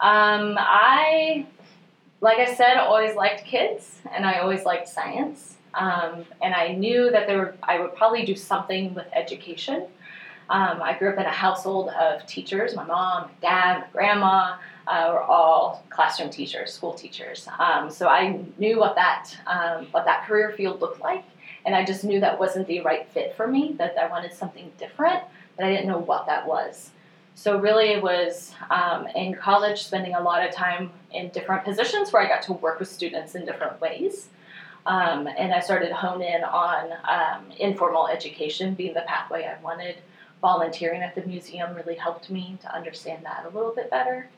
Um, 0.00 0.56
I 0.58 1.46
like 2.20 2.38
I 2.38 2.54
said, 2.54 2.76
always 2.78 3.14
liked 3.14 3.44
kids 3.44 4.00
and 4.14 4.24
I 4.24 4.38
always 4.38 4.64
liked 4.64 4.88
science. 4.88 5.56
Um, 5.74 6.24
and 6.42 6.54
I 6.54 6.72
knew 6.72 7.10
that 7.10 7.26
there 7.26 7.38
were, 7.38 7.54
I 7.62 7.80
would 7.80 7.94
probably 7.94 8.24
do 8.24 8.34
something 8.34 8.94
with 8.94 9.06
education. 9.12 9.86
Um, 10.48 10.80
I 10.80 10.96
grew 10.98 11.10
up 11.10 11.18
in 11.18 11.26
a 11.26 11.30
household 11.30 11.90
of 11.90 12.24
teachers. 12.26 12.74
My 12.74 12.84
mom, 12.84 13.24
my 13.24 13.30
dad, 13.42 13.80
my 13.80 13.86
grandma 13.92 14.56
uh, 14.86 15.10
were 15.12 15.22
all 15.22 15.84
classroom 15.90 16.30
teachers, 16.30 16.72
school 16.72 16.94
teachers. 16.94 17.48
Um, 17.58 17.90
so 17.90 18.08
I 18.08 18.40
knew 18.56 18.78
what 18.78 18.94
that 18.94 19.36
um, 19.46 19.86
what 19.90 20.04
that 20.04 20.24
career 20.26 20.52
field 20.52 20.80
looked 20.80 21.00
like, 21.00 21.24
and 21.66 21.74
I 21.74 21.84
just 21.84 22.04
knew 22.04 22.20
that 22.20 22.38
wasn't 22.38 22.68
the 22.68 22.80
right 22.80 23.06
fit 23.08 23.36
for 23.36 23.46
me. 23.46 23.74
That 23.76 23.96
I 24.00 24.08
wanted 24.08 24.32
something 24.32 24.72
different, 24.78 25.22
but 25.56 25.66
I 25.66 25.70
didn't 25.70 25.88
know 25.88 25.98
what 25.98 26.26
that 26.26 26.46
was. 26.46 26.90
So 27.34 27.58
really, 27.58 27.90
it 27.90 28.02
was 28.02 28.54
um, 28.70 29.08
in 29.08 29.34
college 29.34 29.82
spending 29.82 30.14
a 30.14 30.20
lot 30.22 30.46
of 30.46 30.54
time 30.54 30.90
in 31.12 31.28
different 31.28 31.64
positions 31.64 32.10
where 32.10 32.22
I 32.22 32.28
got 32.28 32.40
to 32.44 32.54
work 32.54 32.78
with 32.78 32.88
students 32.88 33.34
in 33.34 33.44
different 33.44 33.78
ways. 33.78 34.30
Um, 34.86 35.26
and 35.26 35.52
I 35.52 35.60
started 35.60 35.88
to 35.88 35.94
hone 35.94 36.22
in 36.22 36.44
on 36.44 36.92
um, 37.08 37.50
informal 37.58 38.06
education 38.06 38.74
being 38.74 38.94
the 38.94 39.02
pathway 39.02 39.44
I 39.44 39.60
wanted. 39.60 39.96
Volunteering 40.40 41.02
at 41.02 41.14
the 41.14 41.22
museum 41.26 41.74
really 41.74 41.96
helped 41.96 42.30
me 42.30 42.56
to 42.62 42.74
understand 42.74 43.24
that 43.24 43.44
a 43.44 43.48
little 43.48 43.74
bit 43.74 43.90
better. 43.90 44.28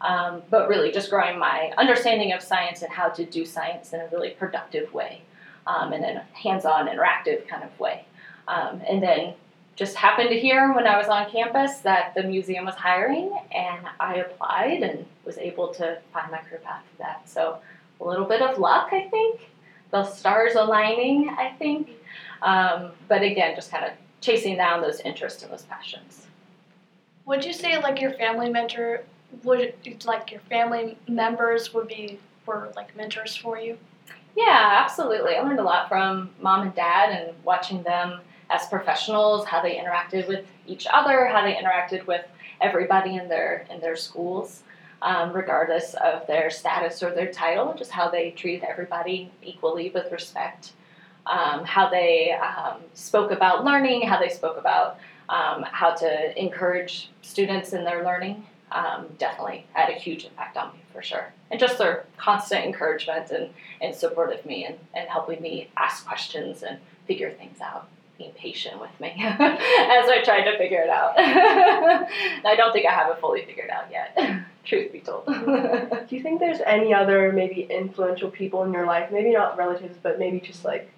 Um, 0.00 0.42
but 0.48 0.68
really, 0.68 0.92
just 0.92 1.10
growing 1.10 1.38
my 1.38 1.72
understanding 1.76 2.32
of 2.32 2.42
science 2.42 2.82
and 2.82 2.92
how 2.92 3.08
to 3.08 3.24
do 3.24 3.44
science 3.44 3.92
in 3.92 4.00
a 4.00 4.08
really 4.12 4.30
productive 4.30 4.92
way, 4.94 5.22
um, 5.66 5.92
in 5.92 6.04
a 6.04 6.24
hands 6.32 6.64
on, 6.64 6.88
interactive 6.88 7.46
kind 7.48 7.62
of 7.62 7.78
way. 7.78 8.04
Um, 8.48 8.80
and 8.88 9.02
then 9.02 9.34
just 9.74 9.96
happened 9.96 10.30
to 10.30 10.38
hear 10.38 10.72
when 10.72 10.86
I 10.86 10.96
was 10.96 11.08
on 11.08 11.30
campus 11.30 11.78
that 11.78 12.14
the 12.14 12.22
museum 12.22 12.64
was 12.64 12.74
hiring, 12.74 13.38
and 13.54 13.86
I 14.00 14.16
applied 14.16 14.82
and 14.82 15.04
was 15.24 15.36
able 15.36 15.68
to 15.74 15.98
find 16.12 16.30
my 16.30 16.38
career 16.38 16.60
path 16.64 16.82
for 16.90 16.98
that. 16.98 17.28
So 17.28 17.58
a 18.00 18.04
little 18.04 18.24
bit 18.24 18.40
of 18.40 18.58
luck, 18.58 18.88
I 18.92 19.08
think. 19.08 19.40
The 19.90 20.04
stars 20.04 20.54
aligning, 20.54 21.28
I 21.28 21.54
think. 21.58 21.90
Um, 22.42 22.92
but 23.08 23.22
again, 23.22 23.54
just 23.54 23.70
kind 23.70 23.84
of 23.84 23.92
chasing 24.20 24.56
down 24.56 24.80
those 24.80 25.00
interests 25.00 25.42
and 25.42 25.52
those 25.52 25.62
passions. 25.62 26.26
Would 27.26 27.44
you 27.44 27.52
say 27.52 27.80
like 27.80 28.00
your 28.00 28.12
family 28.12 28.50
mentor 28.50 29.02
would 29.42 29.74
like 30.04 30.30
your 30.30 30.40
family 30.42 30.96
members 31.08 31.74
would 31.74 31.88
be 31.88 32.18
were 32.46 32.72
like 32.76 32.96
mentors 32.96 33.36
for 33.36 33.58
you? 33.58 33.76
Yeah, 34.36 34.82
absolutely. 34.84 35.34
I 35.34 35.40
learned 35.40 35.60
a 35.60 35.64
lot 35.64 35.88
from 35.88 36.30
mom 36.40 36.62
and 36.62 36.74
dad 36.74 37.10
and 37.10 37.44
watching 37.44 37.82
them 37.82 38.20
as 38.50 38.66
professionals, 38.68 39.46
how 39.46 39.62
they 39.62 39.76
interacted 39.76 40.28
with 40.28 40.46
each 40.66 40.86
other, 40.92 41.26
how 41.26 41.42
they 41.42 41.54
interacted 41.54 42.06
with 42.06 42.24
everybody 42.60 43.16
in 43.16 43.28
their 43.28 43.66
in 43.70 43.80
their 43.80 43.96
schools, 43.96 44.62
um, 45.02 45.32
regardless 45.32 45.94
of 45.94 46.26
their 46.26 46.50
status 46.50 47.02
or 47.02 47.12
their 47.14 47.32
title, 47.32 47.74
just 47.78 47.90
how 47.90 48.10
they 48.10 48.30
treated 48.32 48.64
everybody 48.64 49.30
equally 49.42 49.90
with 49.90 50.12
respect, 50.12 50.72
um, 51.26 51.64
how 51.64 51.88
they 51.88 52.32
um, 52.32 52.82
spoke 52.94 53.30
about 53.32 53.64
learning, 53.64 54.02
how 54.06 54.20
they 54.20 54.28
spoke 54.28 54.58
about 54.58 54.98
um, 55.30 55.64
how 55.64 55.92
to 55.94 56.40
encourage 56.40 57.10
students 57.22 57.72
in 57.72 57.84
their 57.84 58.04
learning. 58.04 58.46
Um, 58.72 59.06
definitely 59.18 59.66
had 59.72 59.88
a 59.90 59.94
huge 59.94 60.24
impact 60.26 60.56
on 60.58 60.72
me 60.74 60.80
for 60.92 61.02
sure. 61.02 61.32
And 61.50 61.60
just 61.60 61.78
their 61.78 62.04
constant 62.16 62.64
encouragement 62.64 63.30
and, 63.30 63.50
and 63.80 63.94
support 63.94 64.32
of 64.32 64.44
me 64.44 64.64
and, 64.64 64.76
and 64.94 65.08
helping 65.08 65.40
me 65.40 65.68
ask 65.76 66.06
questions 66.06 66.62
and 66.62 66.78
figure 67.06 67.30
things 67.30 67.60
out 67.60 67.88
being 68.18 68.32
patient 68.32 68.80
with 68.80 68.98
me 69.00 69.12
as 69.18 69.38
I 69.38 70.22
tried 70.24 70.50
to 70.50 70.56
figure 70.56 70.80
it 70.80 70.88
out. 70.88 71.14
I 71.18 72.54
don't 72.56 72.72
think 72.72 72.86
I 72.86 72.92
have 72.92 73.10
it 73.10 73.20
fully 73.20 73.44
figured 73.44 73.70
out 73.70 73.90
yet, 73.90 74.44
truth 74.64 74.92
be 74.92 75.00
told. 75.00 75.26
Do 75.26 76.06
you 76.16 76.22
think 76.22 76.40
there's 76.40 76.60
any 76.60 76.94
other 76.94 77.32
maybe 77.32 77.62
influential 77.62 78.30
people 78.30 78.64
in 78.64 78.72
your 78.72 78.86
life, 78.86 79.10
maybe 79.12 79.32
not 79.32 79.56
relatives, 79.56 79.98
but 80.02 80.18
maybe 80.18 80.40
just 80.40 80.64
like, 80.64 80.90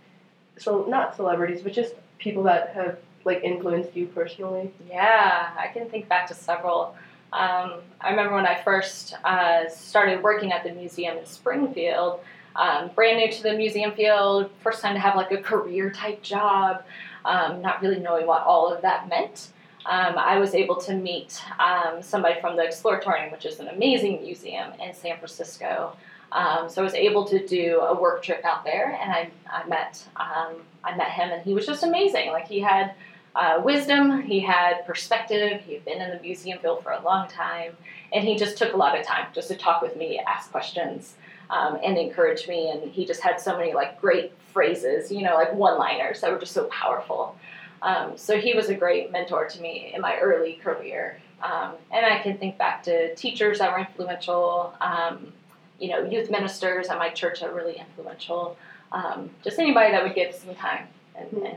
so 0.58 0.84
not 0.88 1.16
celebrities, 1.16 1.62
but 1.62 1.72
just 1.72 1.94
people 2.18 2.44
that 2.44 2.70
have 2.70 2.98
like 3.24 3.42
influenced 3.42 3.96
you 3.96 4.06
personally? 4.06 4.72
Yeah, 4.88 5.50
I 5.58 5.68
can 5.68 5.88
think 5.88 6.08
back 6.08 6.28
to 6.28 6.34
several. 6.34 6.96
Um, 7.32 7.80
I 8.00 8.10
remember 8.10 8.34
when 8.34 8.46
I 8.46 8.60
first 8.62 9.14
uh, 9.24 9.68
started 9.68 10.22
working 10.22 10.52
at 10.52 10.64
the 10.64 10.72
museum 10.72 11.18
in 11.18 11.26
Springfield. 11.26 12.20
Um, 12.56 12.90
brand 12.94 13.18
new 13.18 13.30
to 13.30 13.42
the 13.42 13.52
museum 13.52 13.92
field, 13.92 14.50
first 14.62 14.82
time 14.82 14.94
to 14.94 15.00
have 15.00 15.14
like 15.14 15.30
a 15.30 15.38
career 15.38 15.90
type 15.90 16.22
job 16.22 16.82
um, 17.24 17.60
not 17.60 17.82
really 17.82 18.00
knowing 18.00 18.26
what 18.26 18.42
all 18.42 18.72
of 18.72 18.82
that 18.82 19.08
meant. 19.08 19.48
Um, 19.86 20.18
I 20.18 20.38
was 20.38 20.54
able 20.54 20.76
to 20.76 20.94
meet 20.94 21.40
um, 21.58 22.02
somebody 22.02 22.40
from 22.40 22.56
the 22.56 22.62
Exploratorium, 22.62 23.30
which 23.32 23.46
is 23.46 23.60
an 23.60 23.68
amazing 23.68 24.22
museum 24.22 24.72
in 24.80 24.92
San 24.94 25.16
Francisco. 25.16 25.96
Um, 26.32 26.68
so 26.68 26.82
I 26.82 26.84
was 26.84 26.94
able 26.94 27.24
to 27.26 27.46
do 27.46 27.80
a 27.80 27.98
work 27.98 28.22
trip 28.22 28.44
out 28.44 28.64
there, 28.64 28.98
and 29.00 29.10
I, 29.10 29.30
I 29.50 29.66
met 29.66 30.04
I 30.16 30.96
met 30.96 31.10
him, 31.10 31.30
and 31.30 31.42
he 31.42 31.54
was 31.54 31.66
just 31.66 31.82
amazing. 31.82 32.28
Like 32.32 32.46
he 32.46 32.60
had 32.60 32.94
uh, 33.34 33.60
wisdom, 33.64 34.22
he 34.22 34.40
had 34.40 34.84
perspective. 34.86 35.60
He 35.62 35.74
had 35.74 35.84
been 35.84 36.00
in 36.00 36.10
the 36.10 36.20
museum 36.20 36.58
field 36.58 36.82
for 36.82 36.92
a 36.92 37.02
long 37.02 37.28
time, 37.28 37.76
and 38.12 38.26
he 38.26 38.36
just 38.36 38.58
took 38.58 38.72
a 38.72 38.76
lot 38.76 38.98
of 38.98 39.06
time 39.06 39.26
just 39.34 39.48
to 39.48 39.56
talk 39.56 39.82
with 39.82 39.96
me, 39.96 40.20
ask 40.26 40.50
questions. 40.50 41.14
um, 41.50 41.78
and 41.82 41.96
encouraged 41.96 42.48
me. 42.48 42.70
And 42.70 42.90
he 42.90 43.04
just 43.04 43.20
had 43.20 43.40
so 43.40 43.56
many 43.56 43.72
like 43.74 44.00
great 44.00 44.32
phrases, 44.52 45.10
you 45.10 45.22
know, 45.22 45.34
like 45.34 45.52
one-liners 45.54 46.20
that 46.20 46.30
were 46.30 46.38
just 46.38 46.52
so 46.52 46.64
powerful. 46.64 47.36
Um, 47.82 48.16
so 48.16 48.38
he 48.38 48.54
was 48.54 48.68
a 48.68 48.74
great 48.74 49.12
mentor 49.12 49.46
to 49.46 49.60
me 49.60 49.92
in 49.94 50.00
my 50.00 50.18
early 50.18 50.54
career. 50.54 51.20
Um, 51.42 51.74
and 51.92 52.04
I 52.04 52.18
can 52.20 52.36
think 52.36 52.58
back 52.58 52.82
to 52.84 53.14
teachers 53.14 53.60
that 53.60 53.70
were 53.70 53.78
influential, 53.78 54.74
um, 54.80 55.32
you 55.78 55.88
know, 55.90 56.04
youth 56.04 56.30
ministers 56.30 56.88
at 56.88 56.98
my 56.98 57.10
church 57.10 57.40
that 57.40 57.52
were 57.52 57.56
really 57.56 57.76
influential. 57.78 58.56
Um, 58.90 59.30
just 59.44 59.58
anybody 59.58 59.92
that 59.92 60.02
would 60.02 60.14
give 60.14 60.34
some 60.34 60.54
time 60.54 60.88
and, 61.14 61.32
and, 61.44 61.56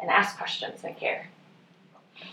and 0.00 0.10
ask 0.10 0.36
questions 0.38 0.82
and 0.84 0.96
care. 0.96 1.28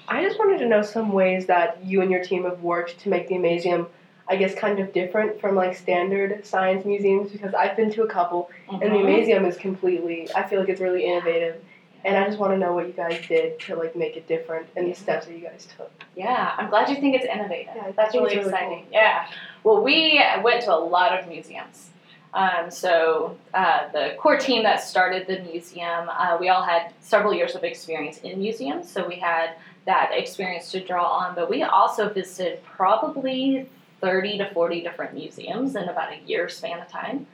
I 0.07 0.21
just 0.23 0.37
wanted 0.39 0.59
to 0.59 0.65
know 0.67 0.81
some 0.81 1.11
ways 1.11 1.45
that 1.47 1.83
you 1.85 2.01
and 2.01 2.11
your 2.11 2.23
team 2.23 2.43
have 2.43 2.61
worked 2.61 2.99
to 2.99 3.09
make 3.09 3.27
the 3.27 3.35
Amazeum, 3.35 3.87
I 4.27 4.35
guess, 4.35 4.53
kind 4.53 4.79
of 4.79 4.91
different 4.93 5.39
from 5.39 5.55
like 5.55 5.75
standard 5.75 6.45
science 6.45 6.85
museums 6.85 7.31
because 7.31 7.53
I've 7.53 7.75
been 7.77 7.91
to 7.91 8.03
a 8.03 8.07
couple 8.07 8.49
and 8.69 8.81
the 8.81 8.87
Mhm. 8.87 9.05
Amazeum 9.05 9.47
is 9.47 9.57
completely, 9.57 10.27
I 10.35 10.43
feel 10.43 10.59
like 10.59 10.69
it's 10.69 10.81
really 10.81 11.05
innovative. 11.05 11.63
And 12.05 12.15
I 12.15 12.25
just 12.25 12.37
want 12.37 12.53
to 12.53 12.57
know 12.57 12.73
what 12.73 12.87
you 12.87 12.93
guys 12.93 13.19
did 13.27 13.59
to 13.61 13.75
like 13.75 13.95
make 13.95 14.15
it 14.15 14.27
different 14.27 14.67
and 14.75 14.89
the 14.89 14.95
steps 14.95 15.25
that 15.25 15.33
you 15.33 15.39
guys 15.45 15.67
took. 15.77 15.91
Yeah, 16.15 16.53
I'm 16.57 16.69
glad 16.69 16.89
you 16.89 16.95
think 16.95 17.15
it's 17.15 17.25
innovative. 17.25 17.73
Yeah, 17.75 17.91
That's 17.95 18.13
really 18.13 18.35
really 18.37 18.49
exciting. 18.49 18.85
Yeah. 18.91 19.27
Well, 19.63 19.81
we 19.83 20.21
went 20.41 20.61
to 20.63 20.73
a 20.73 20.77
lot 20.77 21.17
of 21.17 21.27
museums. 21.27 21.89
Um, 22.33 22.69
so 22.69 23.37
uh, 23.53 23.89
the 23.91 24.15
core 24.19 24.37
team 24.37 24.63
that 24.63 24.83
started 24.83 25.27
the 25.27 25.39
museum, 25.39 26.09
uh, 26.09 26.37
we 26.39 26.49
all 26.49 26.63
had 26.63 26.93
several 26.99 27.33
years 27.33 27.55
of 27.55 27.63
experience 27.63 28.19
in 28.19 28.39
museums, 28.39 28.91
so 28.91 29.07
we 29.07 29.15
had 29.15 29.51
that 29.85 30.11
experience 30.13 30.71
to 30.71 30.83
draw 30.83 31.05
on. 31.05 31.35
But 31.35 31.49
we 31.49 31.63
also 31.63 32.09
visited 32.09 32.63
probably 32.63 33.69
30 34.01 34.39
to 34.39 34.49
40 34.51 34.81
different 34.81 35.13
museums 35.13 35.75
in 35.75 35.89
about 35.89 36.13
a 36.13 36.19
year 36.27 36.49
span 36.49 36.79
of 36.79 36.87
time, 36.89 37.25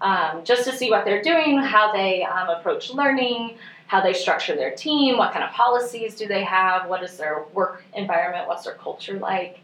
um, 0.00 0.44
just 0.44 0.64
to 0.64 0.72
see 0.72 0.90
what 0.90 1.04
they're 1.04 1.22
doing, 1.22 1.58
how 1.58 1.92
they 1.92 2.24
um, 2.24 2.48
approach 2.50 2.90
learning, 2.90 3.56
how 3.86 4.00
they 4.00 4.12
structure 4.12 4.54
their 4.54 4.70
team, 4.70 5.16
what 5.16 5.32
kind 5.32 5.44
of 5.44 5.50
policies 5.50 6.14
do 6.14 6.26
they 6.26 6.44
have, 6.44 6.88
what 6.88 7.02
is 7.02 7.16
their 7.16 7.44
work 7.54 7.82
environment, 7.94 8.46
what's 8.46 8.64
their 8.64 8.74
culture 8.74 9.18
like. 9.18 9.60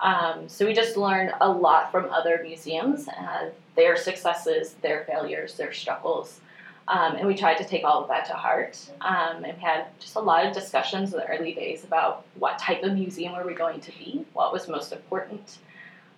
Um, 0.00 0.48
so 0.48 0.66
we 0.66 0.72
just 0.72 0.96
learned 0.96 1.32
a 1.40 1.50
lot 1.50 1.90
from 1.90 2.10
other 2.10 2.40
museums, 2.42 3.08
uh, 3.08 3.50
their 3.76 3.96
successes, 3.96 4.74
their 4.82 5.04
failures, 5.04 5.56
their 5.56 5.72
struggles. 5.72 6.40
Um, 6.88 7.16
and 7.16 7.26
we 7.26 7.34
tried 7.34 7.56
to 7.58 7.64
take 7.64 7.84
all 7.84 8.02
of 8.02 8.08
that 8.08 8.26
to 8.26 8.32
heart. 8.32 8.78
Um, 9.00 9.44
and 9.44 9.56
we 9.56 9.62
had 9.62 9.86
just 9.98 10.14
a 10.14 10.20
lot 10.20 10.46
of 10.46 10.54
discussions 10.54 11.12
in 11.12 11.18
the 11.18 11.26
early 11.26 11.52
days 11.52 11.84
about 11.84 12.24
what 12.38 12.58
type 12.58 12.82
of 12.84 12.92
museum 12.92 13.34
were 13.34 13.44
we 13.44 13.54
going 13.54 13.80
to 13.80 13.90
be, 13.92 14.24
what 14.34 14.52
was 14.52 14.68
most 14.68 14.92
important. 14.92 15.58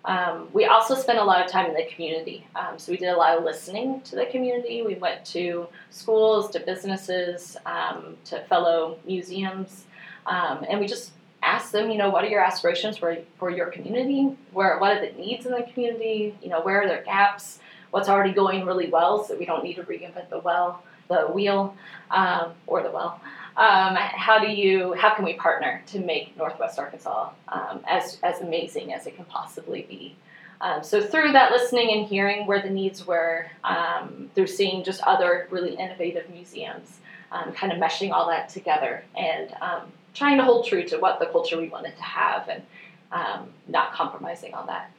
Um, 0.05 0.47
we 0.53 0.65
also 0.65 0.95
spent 0.95 1.19
a 1.19 1.23
lot 1.23 1.43
of 1.43 1.51
time 1.51 1.65
in 1.65 1.73
the 1.73 1.85
community. 1.93 2.47
Um, 2.55 2.77
so 2.77 2.91
we 2.91 2.97
did 2.97 3.09
a 3.09 3.17
lot 3.17 3.37
of 3.37 3.43
listening 3.43 4.01
to 4.01 4.15
the 4.15 4.27
community. 4.27 4.81
We 4.81 4.95
went 4.95 5.25
to 5.25 5.67
schools, 5.89 6.49
to 6.51 6.59
businesses, 6.59 7.57
um, 7.65 8.15
to 8.25 8.39
fellow 8.45 8.97
museums, 9.05 9.85
um, 10.25 10.65
and 10.69 10.79
we 10.79 10.87
just 10.87 11.11
asked 11.41 11.71
them, 11.71 11.89
you 11.89 11.97
know, 11.97 12.09
what 12.09 12.23
are 12.23 12.27
your 12.27 12.43
aspirations 12.43 12.97
for, 12.97 13.17
for 13.37 13.49
your 13.49 13.67
community? 13.67 14.35
Where, 14.51 14.77
what 14.79 14.97
are 14.97 15.05
the 15.05 15.13
needs 15.13 15.45
in 15.45 15.51
the 15.51 15.63
community? 15.63 16.35
You 16.41 16.49
know, 16.49 16.61
where 16.61 16.81
are 16.81 16.87
their 16.87 17.03
gaps? 17.03 17.59
What's 17.91 18.09
already 18.09 18.33
going 18.33 18.65
really 18.65 18.89
well 18.89 19.23
so 19.23 19.35
we 19.35 19.45
don't 19.45 19.63
need 19.63 19.75
to 19.75 19.83
reinvent 19.83 20.29
the 20.29 20.39
well, 20.39 20.83
the 21.07 21.27
wheel, 21.27 21.75
um, 22.11 22.51
or 22.67 22.83
the 22.83 22.91
well. 22.91 23.19
Um, 23.57 23.95
how 23.95 24.39
do 24.39 24.47
you, 24.47 24.93
how 24.93 25.13
can 25.15 25.25
we 25.25 25.33
partner 25.33 25.81
to 25.87 25.99
make 25.99 26.37
Northwest 26.37 26.79
Arkansas 26.79 27.31
um, 27.49 27.81
as, 27.87 28.17
as 28.23 28.41
amazing 28.41 28.93
as 28.93 29.07
it 29.07 29.15
can 29.15 29.25
possibly 29.25 29.81
be? 29.81 30.15
Um, 30.61 30.83
so 30.83 31.01
through 31.01 31.31
that 31.31 31.51
listening 31.51 31.97
and 31.97 32.05
hearing 32.05 32.45
where 32.45 32.61
the 32.61 32.69
needs 32.69 33.07
were, 33.07 33.47
um, 33.63 34.29
through 34.35 34.47
seeing 34.47 34.83
just 34.83 35.01
other 35.01 35.47
really 35.51 35.75
innovative 35.75 36.29
museums, 36.29 36.99
um, 37.31 37.53
kind 37.53 37.71
of 37.71 37.79
meshing 37.79 38.11
all 38.11 38.27
that 38.27 38.49
together 38.49 39.03
and 39.15 39.53
trying 40.13 40.37
to 40.37 40.43
hold 40.43 40.65
true 40.65 40.83
to 40.85 40.97
what 40.97 41.19
the 41.19 41.25
culture 41.27 41.57
we 41.57 41.69
wanted 41.69 41.95
to 41.97 42.03
have 42.03 42.47
and 42.49 42.61
um, 43.11 43.49
not 43.67 43.93
compromising 43.93 44.53
on 44.53 44.67
that. 44.67 44.91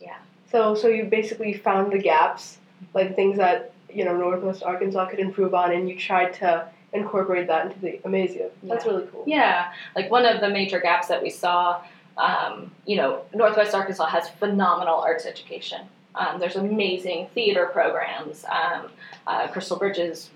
Yeah. 0.00 0.16
So, 0.50 0.74
so 0.74 0.88
you 0.88 1.04
basically 1.04 1.52
found 1.52 1.92
the 1.92 1.98
gaps, 1.98 2.58
like 2.94 3.16
things 3.16 3.36
that 3.38 3.72
you 3.88 4.04
know 4.04 4.16
Northwest 4.16 4.62
Arkansas 4.62 5.06
could 5.06 5.18
improve 5.20 5.54
on, 5.54 5.72
and 5.72 5.88
you 5.88 5.98
tried 5.98 6.32
to 6.34 6.68
incorporate 6.92 7.46
that 7.48 7.66
into 7.66 7.78
the 7.80 8.00
Amazeum. 8.04 8.50
That's 8.62 8.84
Yeah. 8.84 8.90
really 8.92 9.06
cool. 9.08 9.24
Yeah, 9.26 9.72
like 9.96 10.10
one 10.10 10.24
of 10.26 10.40
the 10.40 10.48
major 10.48 10.78
gaps 10.80 11.08
that 11.08 11.22
we 11.22 11.30
saw, 11.30 11.82
um, 12.16 12.70
you 12.86 12.96
know, 12.96 13.22
Northwest 13.34 13.74
Arkansas 13.74 14.06
has 14.06 14.28
phenomenal 14.30 14.96
arts 14.96 15.26
education. 15.26 15.80
Um, 16.14 16.38
there's 16.38 16.54
amazing 16.54 17.26
theater 17.34 17.66
programs. 17.66 18.44
Um, 18.44 18.90
uh, 19.26 19.48
Crystal 19.48 19.76
Bridges 19.76 20.30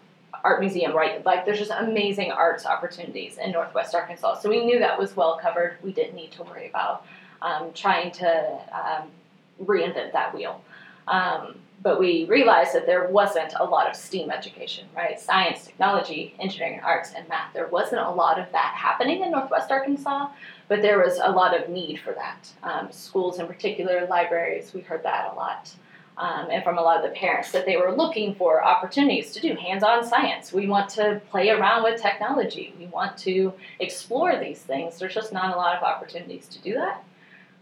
Art 0.44 0.60
Museum, 0.60 0.94
right? 0.94 1.24
Like, 1.24 1.44
there's 1.44 1.58
just 1.58 1.70
amazing 1.70 2.30
arts 2.30 2.66
opportunities 2.66 3.38
in 3.38 3.52
Northwest 3.52 3.94
Arkansas. 3.94 4.40
So 4.40 4.48
we 4.48 4.64
knew 4.64 4.78
that 4.78 4.98
was 4.98 5.16
well 5.16 5.38
covered. 5.40 5.78
We 5.82 5.92
didn't 5.92 6.14
need 6.14 6.32
to 6.32 6.42
worry 6.42 6.68
about 6.68 7.04
um, 7.42 7.72
trying 7.74 8.10
to 8.12 8.60
um, 8.72 9.10
reinvent 9.64 10.12
that 10.12 10.34
wheel. 10.34 10.62
Um, 11.06 11.56
but 11.80 12.00
we 12.00 12.24
realized 12.24 12.74
that 12.74 12.86
there 12.86 13.08
wasn't 13.08 13.54
a 13.58 13.64
lot 13.64 13.88
of 13.88 13.94
STEAM 13.94 14.30
education, 14.30 14.88
right? 14.96 15.18
Science, 15.18 15.64
technology, 15.64 16.34
engineering, 16.40 16.80
arts, 16.82 17.12
and 17.16 17.28
math. 17.28 17.52
There 17.54 17.68
wasn't 17.68 18.00
a 18.00 18.10
lot 18.10 18.38
of 18.38 18.50
that 18.52 18.74
happening 18.76 19.22
in 19.22 19.30
Northwest 19.30 19.70
Arkansas, 19.70 20.28
but 20.66 20.82
there 20.82 20.98
was 20.98 21.20
a 21.22 21.30
lot 21.30 21.56
of 21.56 21.68
need 21.68 22.00
for 22.00 22.12
that. 22.14 22.50
Um, 22.64 22.90
schools, 22.90 23.38
in 23.38 23.46
particular, 23.46 24.06
libraries, 24.08 24.74
we 24.74 24.80
heard 24.80 25.04
that 25.04 25.32
a 25.32 25.36
lot. 25.36 25.72
Um, 26.18 26.48
and 26.50 26.64
from 26.64 26.78
a 26.78 26.82
lot 26.82 26.96
of 26.96 27.08
the 27.08 27.16
parents 27.16 27.52
that 27.52 27.64
they 27.64 27.76
were 27.76 27.94
looking 27.94 28.34
for 28.34 28.64
opportunities 28.64 29.30
to 29.34 29.40
do 29.40 29.54
hands-on 29.54 30.04
science. 30.04 30.52
We 30.52 30.66
want 30.66 30.90
to 30.90 31.22
play 31.30 31.50
around 31.50 31.84
with 31.84 32.02
technology. 32.02 32.74
We 32.76 32.86
want 32.86 33.16
to 33.18 33.52
explore 33.78 34.36
these 34.36 34.58
things. 34.58 34.98
There's 34.98 35.14
just 35.14 35.32
not 35.32 35.54
a 35.54 35.56
lot 35.56 35.76
of 35.76 35.84
opportunities 35.84 36.48
to 36.48 36.58
do 36.60 36.74
that. 36.74 37.04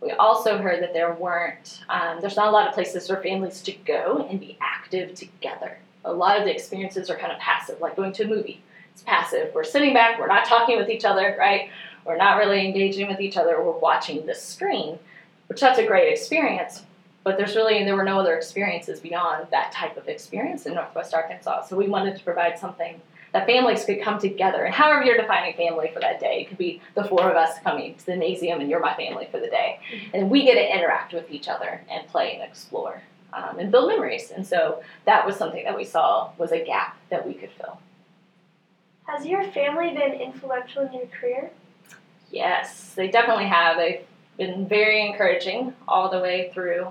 We 0.00 0.12
also 0.12 0.56
heard 0.56 0.82
that 0.82 0.94
there 0.94 1.12
weren't, 1.12 1.82
um, 1.90 2.22
there's 2.22 2.36
not 2.36 2.48
a 2.48 2.50
lot 2.50 2.66
of 2.66 2.72
places 2.72 3.06
for 3.06 3.22
families 3.22 3.60
to 3.62 3.72
go 3.72 4.26
and 4.30 4.40
be 4.40 4.56
active 4.60 5.14
together. 5.14 5.78
A 6.06 6.12
lot 6.12 6.38
of 6.38 6.44
the 6.44 6.54
experiences 6.54 7.10
are 7.10 7.16
kind 7.16 7.32
of 7.32 7.38
passive, 7.38 7.80
like 7.82 7.96
going 7.96 8.14
to 8.14 8.24
a 8.24 8.28
movie. 8.28 8.62
It's 8.92 9.02
passive. 9.02 9.52
We're 9.54 9.64
sitting 9.64 9.92
back, 9.92 10.18
we're 10.18 10.28
not 10.28 10.46
talking 10.46 10.78
with 10.78 10.88
each 10.88 11.04
other, 11.04 11.36
right? 11.38 11.68
We're 12.06 12.16
not 12.16 12.38
really 12.38 12.66
engaging 12.66 13.08
with 13.08 13.20
each 13.20 13.36
other, 13.36 13.62
we're 13.62 13.78
watching 13.78 14.24
the 14.24 14.34
screen, 14.34 14.98
which 15.48 15.60
that's 15.60 15.78
a 15.78 15.86
great 15.86 16.10
experience. 16.10 16.84
But 17.26 17.38
there's 17.38 17.56
really, 17.56 17.76
and 17.78 17.88
there 17.88 17.96
were 17.96 18.04
no 18.04 18.20
other 18.20 18.36
experiences 18.36 19.00
beyond 19.00 19.48
that 19.50 19.72
type 19.72 19.96
of 19.96 20.06
experience 20.06 20.64
in 20.64 20.74
Northwest 20.74 21.12
Arkansas. 21.12 21.62
So 21.62 21.76
we 21.76 21.88
wanted 21.88 22.16
to 22.16 22.22
provide 22.22 22.56
something 22.56 23.00
that 23.32 23.48
families 23.48 23.84
could 23.84 24.00
come 24.00 24.20
together. 24.20 24.62
And 24.62 24.72
however 24.72 25.04
you're 25.04 25.16
defining 25.16 25.56
family 25.56 25.90
for 25.92 25.98
that 25.98 26.20
day, 26.20 26.42
it 26.42 26.48
could 26.48 26.56
be 26.56 26.80
the 26.94 27.02
four 27.02 27.28
of 27.28 27.36
us 27.36 27.58
coming 27.64 27.96
to 27.96 28.06
the 28.06 28.14
museum 28.14 28.60
and 28.60 28.70
you're 28.70 28.78
my 28.78 28.94
family 28.94 29.26
for 29.28 29.40
the 29.40 29.48
day. 29.48 29.80
And 30.14 30.30
we 30.30 30.44
get 30.44 30.54
to 30.54 30.72
interact 30.72 31.14
with 31.14 31.28
each 31.28 31.48
other 31.48 31.80
and 31.90 32.06
play 32.06 32.34
and 32.34 32.44
explore 32.44 33.02
um, 33.32 33.58
and 33.58 33.72
build 33.72 33.88
memories. 33.88 34.30
And 34.30 34.46
so 34.46 34.84
that 35.04 35.26
was 35.26 35.34
something 35.34 35.64
that 35.64 35.76
we 35.76 35.84
saw 35.84 36.30
was 36.38 36.52
a 36.52 36.64
gap 36.64 36.96
that 37.10 37.26
we 37.26 37.34
could 37.34 37.50
fill. 37.50 37.80
Has 39.08 39.26
your 39.26 39.42
family 39.50 39.90
been 39.90 40.12
influential 40.12 40.86
in 40.86 40.92
your 40.92 41.06
career? 41.06 41.50
Yes, 42.30 42.94
they 42.94 43.08
definitely 43.08 43.46
have. 43.46 43.78
They've 43.78 44.06
been 44.36 44.66
very 44.66 45.06
encouraging 45.06 45.74
all 45.88 46.10
the 46.10 46.20
way 46.20 46.50
through. 46.52 46.88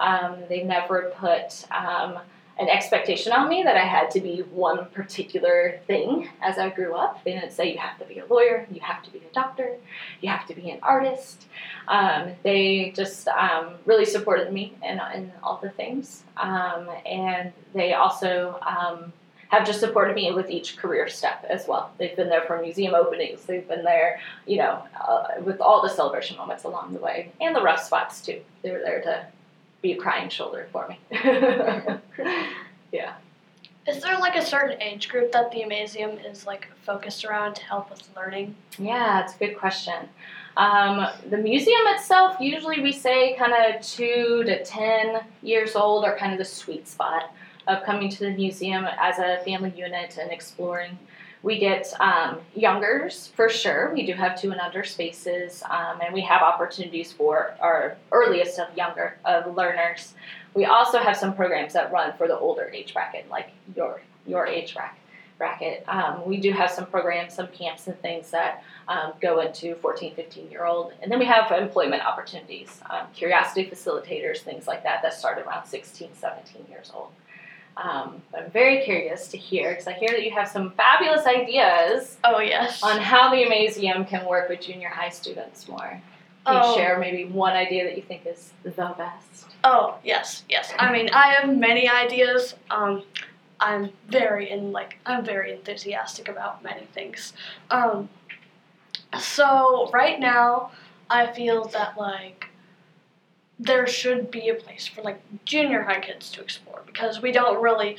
Um, 0.00 0.36
they 0.48 0.62
never 0.62 1.12
put 1.16 1.66
um, 1.72 2.18
an 2.58 2.68
expectation 2.68 3.32
on 3.32 3.48
me 3.48 3.62
that 3.62 3.76
I 3.76 3.84
had 3.84 4.10
to 4.12 4.20
be 4.20 4.40
one 4.50 4.86
particular 4.86 5.80
thing 5.86 6.28
as 6.42 6.58
I 6.58 6.70
grew 6.70 6.94
up. 6.94 7.22
They 7.24 7.32
didn't 7.32 7.52
say 7.52 7.72
you 7.72 7.78
have 7.78 7.98
to 7.98 8.04
be 8.04 8.18
a 8.18 8.26
lawyer, 8.26 8.66
you 8.70 8.80
have 8.80 9.02
to 9.04 9.10
be 9.10 9.18
a 9.18 9.32
doctor, 9.32 9.76
you 10.20 10.28
have 10.28 10.46
to 10.48 10.54
be 10.54 10.70
an 10.70 10.80
artist. 10.82 11.46
Um, 11.86 12.32
they 12.42 12.92
just 12.96 13.28
um, 13.28 13.74
really 13.86 14.04
supported 14.04 14.52
me 14.52 14.76
in, 14.82 15.00
in 15.14 15.32
all 15.42 15.60
the 15.62 15.70
things. 15.70 16.24
Um, 16.36 16.88
and 17.06 17.52
they 17.74 17.94
also 17.94 18.58
um, 18.66 19.12
have 19.48 19.66
just 19.66 19.80
supported 19.80 20.14
me 20.14 20.30
with 20.32 20.50
each 20.50 20.76
career 20.76 21.08
step 21.08 21.44
as 21.48 21.66
well. 21.66 21.90
They've 21.98 22.14
been 22.14 22.28
there 22.28 22.42
for 22.42 22.60
museum 22.60 22.94
openings, 22.94 23.44
they've 23.44 23.66
been 23.66 23.84
there, 23.84 24.20
you 24.46 24.58
know, 24.58 24.82
uh, 25.00 25.40
with 25.42 25.60
all 25.60 25.82
the 25.82 25.88
celebration 25.88 26.36
moments 26.36 26.64
along 26.64 26.92
the 26.92 27.00
way, 27.00 27.32
and 27.40 27.56
the 27.56 27.62
rough 27.62 27.82
spots 27.82 28.20
too. 28.20 28.40
They 28.62 28.70
were 28.70 28.80
there 28.80 29.00
to 29.02 29.26
be 29.82 29.92
a 29.92 29.96
crying 29.96 30.28
shoulder 30.28 30.68
for 30.72 30.88
me. 30.88 30.98
yeah. 32.92 33.14
Is 33.86 34.02
there 34.02 34.18
like 34.18 34.36
a 34.36 34.44
certain 34.44 34.80
age 34.82 35.08
group 35.08 35.32
that 35.32 35.50
the 35.50 35.62
Amazeum 35.62 36.30
is 36.30 36.46
like 36.46 36.68
focused 36.82 37.24
around 37.24 37.54
to 37.54 37.64
help 37.64 37.88
with 37.88 38.06
learning? 38.14 38.54
Yeah, 38.78 39.24
it's 39.24 39.34
a 39.34 39.38
good 39.38 39.56
question. 39.56 40.08
Um, 40.58 41.06
the 41.30 41.38
museum 41.38 41.80
itself, 41.86 42.36
usually 42.38 42.82
we 42.82 42.92
say 42.92 43.34
kind 43.36 43.52
of 43.52 43.80
two 43.80 44.44
to 44.44 44.62
ten 44.64 45.20
years 45.40 45.74
old 45.74 46.04
are 46.04 46.18
kind 46.18 46.32
of 46.32 46.38
the 46.38 46.44
sweet 46.44 46.86
spot 46.86 47.32
of 47.68 47.84
coming 47.84 48.08
to 48.08 48.20
the 48.20 48.30
museum 48.30 48.86
as 49.00 49.18
a 49.18 49.38
family 49.44 49.72
unit 49.76 50.16
and 50.18 50.32
exploring. 50.32 50.98
We 51.42 51.58
get 51.58 51.92
um, 52.00 52.40
youngers 52.56 53.28
for 53.36 53.48
sure. 53.48 53.92
We 53.94 54.04
do 54.04 54.14
have 54.14 54.40
two 54.40 54.50
and 54.50 54.60
under 54.60 54.82
spaces, 54.82 55.62
um, 55.70 56.00
and 56.04 56.12
we 56.12 56.22
have 56.22 56.42
opportunities 56.42 57.12
for 57.12 57.54
our 57.60 57.96
earliest 58.10 58.58
of 58.58 58.76
younger 58.76 59.16
of 59.24 59.54
learners. 59.54 60.14
We 60.54 60.64
also 60.64 60.98
have 60.98 61.16
some 61.16 61.36
programs 61.36 61.74
that 61.74 61.92
run 61.92 62.14
for 62.16 62.26
the 62.26 62.36
older 62.36 62.68
age 62.74 62.92
bracket, 62.92 63.30
like 63.30 63.50
your 63.76 64.00
your 64.26 64.46
age 64.46 64.74
bracket. 64.74 64.98
bracket. 65.38 65.84
Um, 65.86 66.26
we 66.26 66.38
do 66.38 66.50
have 66.52 66.70
some 66.70 66.86
programs, 66.86 67.34
some 67.34 67.46
camps, 67.48 67.86
and 67.86 68.00
things 68.02 68.30
that 68.32 68.64
um, 68.88 69.12
go 69.20 69.40
into 69.40 69.76
14, 69.76 70.14
15 70.16 70.50
year 70.50 70.64
old. 70.64 70.92
And 71.00 71.12
then 71.12 71.20
we 71.20 71.26
have 71.26 71.52
employment 71.52 72.02
opportunities, 72.04 72.80
um, 72.90 73.06
curiosity 73.14 73.70
facilitators, 73.70 74.38
things 74.38 74.66
like 74.66 74.82
that, 74.82 75.02
that 75.02 75.14
start 75.14 75.38
around 75.38 75.66
16, 75.66 76.10
17 76.14 76.66
years 76.68 76.90
old. 76.94 77.10
Um, 77.82 78.20
I'm 78.36 78.50
very 78.50 78.82
curious 78.82 79.28
to 79.28 79.36
hear 79.38 79.70
because 79.70 79.86
I 79.86 79.92
hear 79.92 80.08
that 80.10 80.24
you 80.24 80.32
have 80.32 80.48
some 80.48 80.72
fabulous 80.72 81.26
ideas 81.26 82.18
Oh 82.24 82.40
yes. 82.40 82.82
on 82.82 82.98
how 83.00 83.30
the 83.30 83.36
Amazeum 83.44 84.06
can 84.08 84.26
work 84.26 84.48
with 84.48 84.60
junior 84.60 84.88
high 84.88 85.10
students 85.10 85.68
more. 85.68 86.00
Can 86.44 86.54
you 86.56 86.60
Oh. 86.62 86.74
share 86.76 86.98
maybe 86.98 87.24
one 87.26 87.52
idea 87.52 87.84
that 87.84 87.96
you 87.96 88.02
think 88.02 88.26
is 88.26 88.52
the 88.64 88.70
best? 88.98 89.46
Oh 89.62 89.96
yes, 90.02 90.44
yes. 90.48 90.72
I 90.78 90.90
mean, 90.92 91.08
I 91.12 91.28
have 91.34 91.48
many 91.56 91.88
ideas. 91.88 92.56
Um, 92.70 93.04
I'm 93.60 93.90
very 94.08 94.50
in 94.50 94.72
like 94.72 94.98
I'm 95.06 95.24
very 95.24 95.52
enthusiastic 95.52 96.28
about 96.28 96.62
many 96.64 96.86
things. 96.86 97.32
Um, 97.70 98.08
so 99.20 99.90
right 99.92 100.18
now, 100.18 100.70
I 101.10 101.26
feel 101.32 101.66
that 101.68 101.96
like 101.98 102.46
there 103.58 103.86
should 103.86 104.30
be 104.30 104.48
a 104.48 104.54
place 104.54 104.86
for 104.86 105.02
like 105.02 105.20
junior 105.44 105.82
high 105.82 106.00
kids 106.00 106.30
to 106.32 106.40
explore 106.40 106.82
because 106.86 107.20
we 107.20 107.32
don't 107.32 107.60
really 107.62 107.96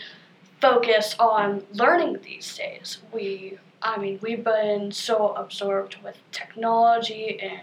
focus 0.62 1.16
on 1.20 1.64
learning 1.74 2.20
these 2.24 2.58
days. 2.58 3.00
We, 3.12 3.58
I 3.82 3.98
mean, 3.98 4.20
we've 4.22 4.44
been 4.44 4.92
so 4.92 5.30
absorbed 5.30 5.98
with 6.04 6.18
technology 6.32 7.40
and. 7.42 7.62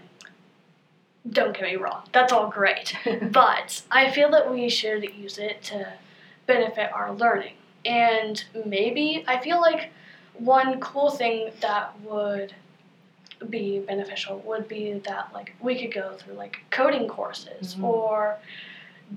Don't 1.29 1.53
get 1.53 1.63
me 1.63 1.75
wrong, 1.75 2.03
that's 2.13 2.31
all 2.31 2.49
great 2.49 2.95
but 3.33 3.83
I 3.91 4.11
feel 4.11 4.31
that 4.31 4.49
we 4.49 4.69
should 4.69 5.03
use 5.13 5.37
it 5.37 5.61
to 5.63 5.91
benefit 6.45 6.89
our 6.93 7.13
learning. 7.13 7.55
And 7.85 8.43
maybe 8.65 9.25
I 9.27 9.37
feel 9.39 9.59
like 9.59 9.91
one 10.35 10.79
cool 10.79 11.11
thing 11.11 11.51
that 11.61 11.99
would 12.01 12.53
be 13.49 13.79
beneficial 13.79 14.39
would 14.39 14.67
be 14.67 14.93
that 15.05 15.29
like 15.33 15.53
we 15.59 15.79
could 15.79 15.93
go 15.93 16.13
through 16.17 16.33
like 16.35 16.57
coding 16.71 17.07
courses 17.07 17.75
Mhm. 17.75 17.83
or 17.83 18.37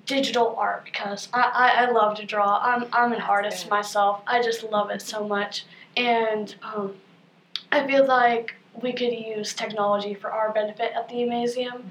digital 0.07 0.55
art 0.57 0.85
because 0.85 1.29
I, 1.33 1.41
I, 1.41 1.85
I 1.87 1.91
love 1.91 2.17
to 2.19 2.27
draw. 2.27 2.61
I'm 2.63 2.87
I'm 2.93 3.13
an 3.13 3.21
artist 3.21 3.65
good. 3.65 3.71
myself. 3.71 4.23
I 4.27 4.43
just 4.43 4.63
love 4.63 4.91
it 4.91 5.03
so 5.03 5.27
much. 5.27 5.65
And 5.97 6.55
um, 6.63 6.95
I 7.73 7.87
feel 7.87 8.07
like 8.07 8.55
we 8.83 8.93
could 8.93 9.13
use 9.13 9.53
technology 9.55 10.15
for 10.15 10.31
our 10.31 10.53
benefit 10.53 10.93
at 10.95 11.09
the 11.09 11.17
Amazeum. 11.17 11.83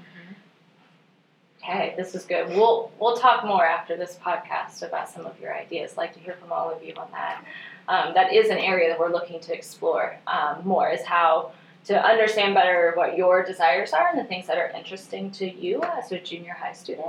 Okay, 1.62 1.92
this 1.96 2.14
is 2.14 2.24
good. 2.24 2.48
We'll 2.48 2.90
we'll 2.98 3.16
talk 3.18 3.44
more 3.44 3.66
after 3.66 3.96
this 3.96 4.18
podcast 4.24 4.82
about 4.82 5.10
some 5.10 5.26
of 5.26 5.38
your 5.38 5.54
ideas. 5.54 5.96
like 5.98 6.14
to 6.14 6.20
hear 6.20 6.34
from 6.40 6.52
all 6.52 6.70
of 6.70 6.82
you 6.82 6.94
on 6.96 7.08
that. 7.12 7.44
Um, 7.86 8.14
that 8.14 8.32
is 8.32 8.48
an 8.50 8.56
area 8.58 8.88
that 8.88 8.98
we're 8.98 9.12
looking 9.12 9.40
to 9.40 9.52
explore 9.54 10.16
um, 10.26 10.62
more. 10.64 10.88
Is 10.88 11.04
how 11.04 11.52
to 11.86 12.04
understand 12.04 12.54
better 12.54 12.92
what 12.94 13.16
your 13.16 13.42
desires 13.42 13.92
are 13.92 14.08
and 14.08 14.18
the 14.18 14.24
things 14.24 14.46
that 14.46 14.58
are 14.58 14.68
interesting 14.70 15.30
to 15.32 15.50
you 15.50 15.82
as 15.82 16.12
a 16.12 16.18
junior 16.20 16.52
high 16.52 16.72
student, 16.72 17.08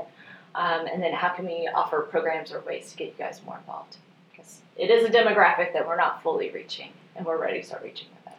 um, 0.56 0.88
and 0.88 1.02
then 1.02 1.14
how 1.14 1.30
can 1.30 1.46
we 1.46 1.70
offer 1.74 2.02
programs 2.02 2.52
or 2.52 2.62
ways 2.62 2.92
to 2.92 2.98
get 2.98 3.08
you 3.08 3.14
guys 3.18 3.42
more 3.46 3.58
involved? 3.58 3.98
Because 4.32 4.60
it 4.78 4.90
is 4.90 5.06
a 5.06 5.10
demographic 5.10 5.74
that 5.74 5.88
we're 5.88 5.98
not 5.98 6.24
fully 6.24 6.50
reaching, 6.52 6.92
and 7.16 7.26
we're 7.26 7.38
ready 7.38 7.62
to 7.62 7.66
start 7.66 7.84
reaching 7.84 8.08
it 8.08 8.26
better. 8.26 8.38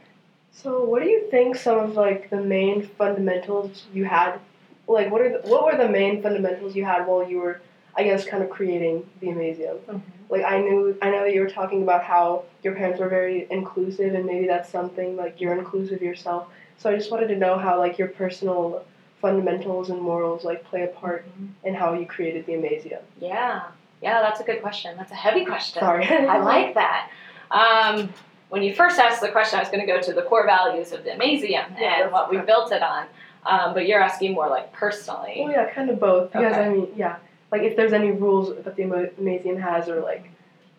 So, 0.52 0.84
what 0.84 1.02
do 1.02 1.08
you 1.08 1.30
think 1.30 1.56
some 1.56 1.78
of 1.78 1.94
like 1.94 2.30
the 2.30 2.40
main 2.40 2.86
fundamentals 2.86 3.84
you 3.92 4.04
had? 4.04 4.38
Like, 4.86 5.10
what 5.10 5.20
are 5.20 5.40
the, 5.40 5.48
what 5.48 5.64
were 5.64 5.76
the 5.76 5.88
main 5.88 6.22
fundamentals 6.22 6.74
you 6.74 6.84
had 6.84 7.06
while 7.06 7.26
you 7.26 7.38
were, 7.38 7.60
I 7.96 8.04
guess, 8.04 8.24
kind 8.24 8.42
of 8.42 8.50
creating 8.50 9.08
the 9.20 9.28
Amazeum? 9.28 10.00
Like, 10.28 10.44
I 10.44 10.60
knew 10.60 10.96
I 11.02 11.10
know 11.10 11.20
that 11.24 11.34
you 11.34 11.40
were 11.40 11.50
talking 11.50 11.82
about 11.82 12.02
how 12.04 12.44
your 12.62 12.74
parents 12.74 13.00
were 13.00 13.08
very 13.08 13.46
inclusive, 13.50 14.14
and 14.14 14.24
maybe 14.24 14.46
that's 14.46 14.70
something 14.70 15.16
like 15.16 15.40
you're 15.40 15.54
inclusive 15.56 16.00
yourself. 16.00 16.48
So, 16.78 16.90
I 16.90 16.96
just 16.96 17.10
wanted 17.10 17.28
to 17.28 17.36
know 17.36 17.58
how 17.58 17.78
like 17.78 17.98
your 17.98 18.08
personal 18.08 18.84
fundamentals 19.20 19.88
and 19.90 20.00
morals 20.00 20.44
like 20.44 20.64
play 20.64 20.82
a 20.82 20.88
part 20.88 21.24
in 21.64 21.74
how 21.74 21.92
you 21.92 22.06
created 22.06 22.44
the 22.46 22.52
Amazeum. 22.54 23.02
Yeah, 23.20 23.62
yeah, 24.02 24.20
that's 24.20 24.40
a 24.40 24.44
good 24.44 24.60
question. 24.62 24.96
That's 24.96 25.12
a 25.12 25.16
heavy 25.16 25.44
question. 25.44 25.80
Sorry. 25.80 26.04
I 26.08 26.38
like 26.38 26.74
that. 26.74 27.10
Um, 27.50 28.12
when 28.48 28.62
you 28.62 28.74
first 28.74 28.98
asked 28.98 29.20
the 29.20 29.28
question, 29.28 29.58
I 29.58 29.62
was 29.62 29.68
going 29.70 29.80
to 29.80 29.86
go 29.86 30.00
to 30.00 30.12
the 30.12 30.22
core 30.22 30.44
values 30.44 30.92
of 30.92 31.04
the 31.04 31.10
Amazeum 31.10 31.78
Yeah, 31.78 32.02
and 32.02 32.12
what 32.12 32.30
we 32.30 32.38
built 32.38 32.72
it 32.72 32.82
on. 32.82 33.06
Um, 33.46 33.74
but 33.74 33.86
you're 33.86 34.00
asking 34.00 34.34
more 34.34 34.48
like 34.48 34.72
personally. 34.72 35.36
Well, 35.38 35.52
yeah, 35.52 35.72
kind 35.72 35.88
of 35.88 35.98
both. 35.98 36.32
Because 36.32 36.52
Okay. 36.52 36.64
I 36.64 36.68
mean, 36.68 36.88
yeah, 36.96 37.16
like 37.52 37.62
if 37.62 37.76
there's 37.76 37.92
any 37.92 38.10
rules 38.10 38.56
that 38.64 38.74
the 38.74 38.82
Ama- 38.82 39.10
Amazeum 39.20 39.60
has, 39.60 39.88
or 39.88 40.00
like, 40.00 40.30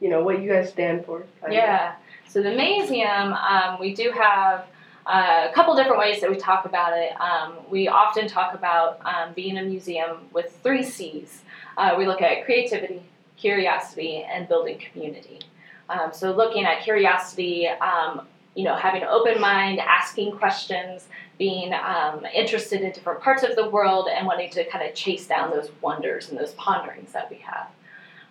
you 0.01 0.09
know, 0.09 0.23
what 0.23 0.41
you 0.41 0.51
guys 0.51 0.69
stand 0.69 1.05
for. 1.05 1.23
kind 1.39 1.53
of. 1.53 1.57
Yeah. 1.57 1.95
So 2.27 2.41
the 2.41 2.49
Amazeum, 2.49 3.39
um, 3.39 3.79
we 3.79 3.93
do 3.93 4.11
have 4.11 4.65
uh, 5.05 5.47
a 5.49 5.53
couple 5.53 5.75
different 5.75 5.99
ways 5.99 6.19
that 6.21 6.29
we 6.29 6.35
talk 6.35 6.65
about 6.65 6.97
it. 6.97 7.11
Um, 7.21 7.57
we 7.69 7.87
often 7.87 8.27
talk 8.27 8.55
about 8.55 8.99
um, 9.05 9.33
being 9.33 9.57
a 9.57 9.63
museum 9.63 10.17
with 10.33 10.59
three 10.63 10.83
C's. 10.83 11.43
Uh, 11.77 11.95
we 11.97 12.07
look 12.07 12.21
at 12.21 12.43
creativity, 12.45 13.03
curiosity, 13.37 14.23
and 14.23 14.47
building 14.47 14.79
community. 14.91 15.39
Um, 15.89 16.11
so 16.11 16.31
looking 16.31 16.65
at 16.65 16.83
curiosity, 16.83 17.67
um, 17.67 18.25
you 18.55 18.63
know, 18.63 18.75
having 18.75 19.01
an 19.01 19.09
open 19.09 19.39
mind, 19.39 19.79
asking 19.79 20.37
questions, 20.37 21.07
being 21.43 21.73
um, 21.73 22.25
interested 22.33 22.79
in 22.79 22.91
different 22.93 23.19
parts 23.19 23.43
of 23.43 23.53
the 23.57 23.67
world, 23.69 24.07
and 24.07 24.25
wanting 24.25 24.49
to 24.49 24.63
kind 24.69 24.87
of 24.87 24.95
chase 24.95 25.27
down 25.27 25.49
those 25.49 25.69
wonders 25.81 26.29
and 26.29 26.39
those 26.39 26.53
ponderings 26.53 27.11
that 27.11 27.29
we 27.29 27.35
have. 27.35 27.67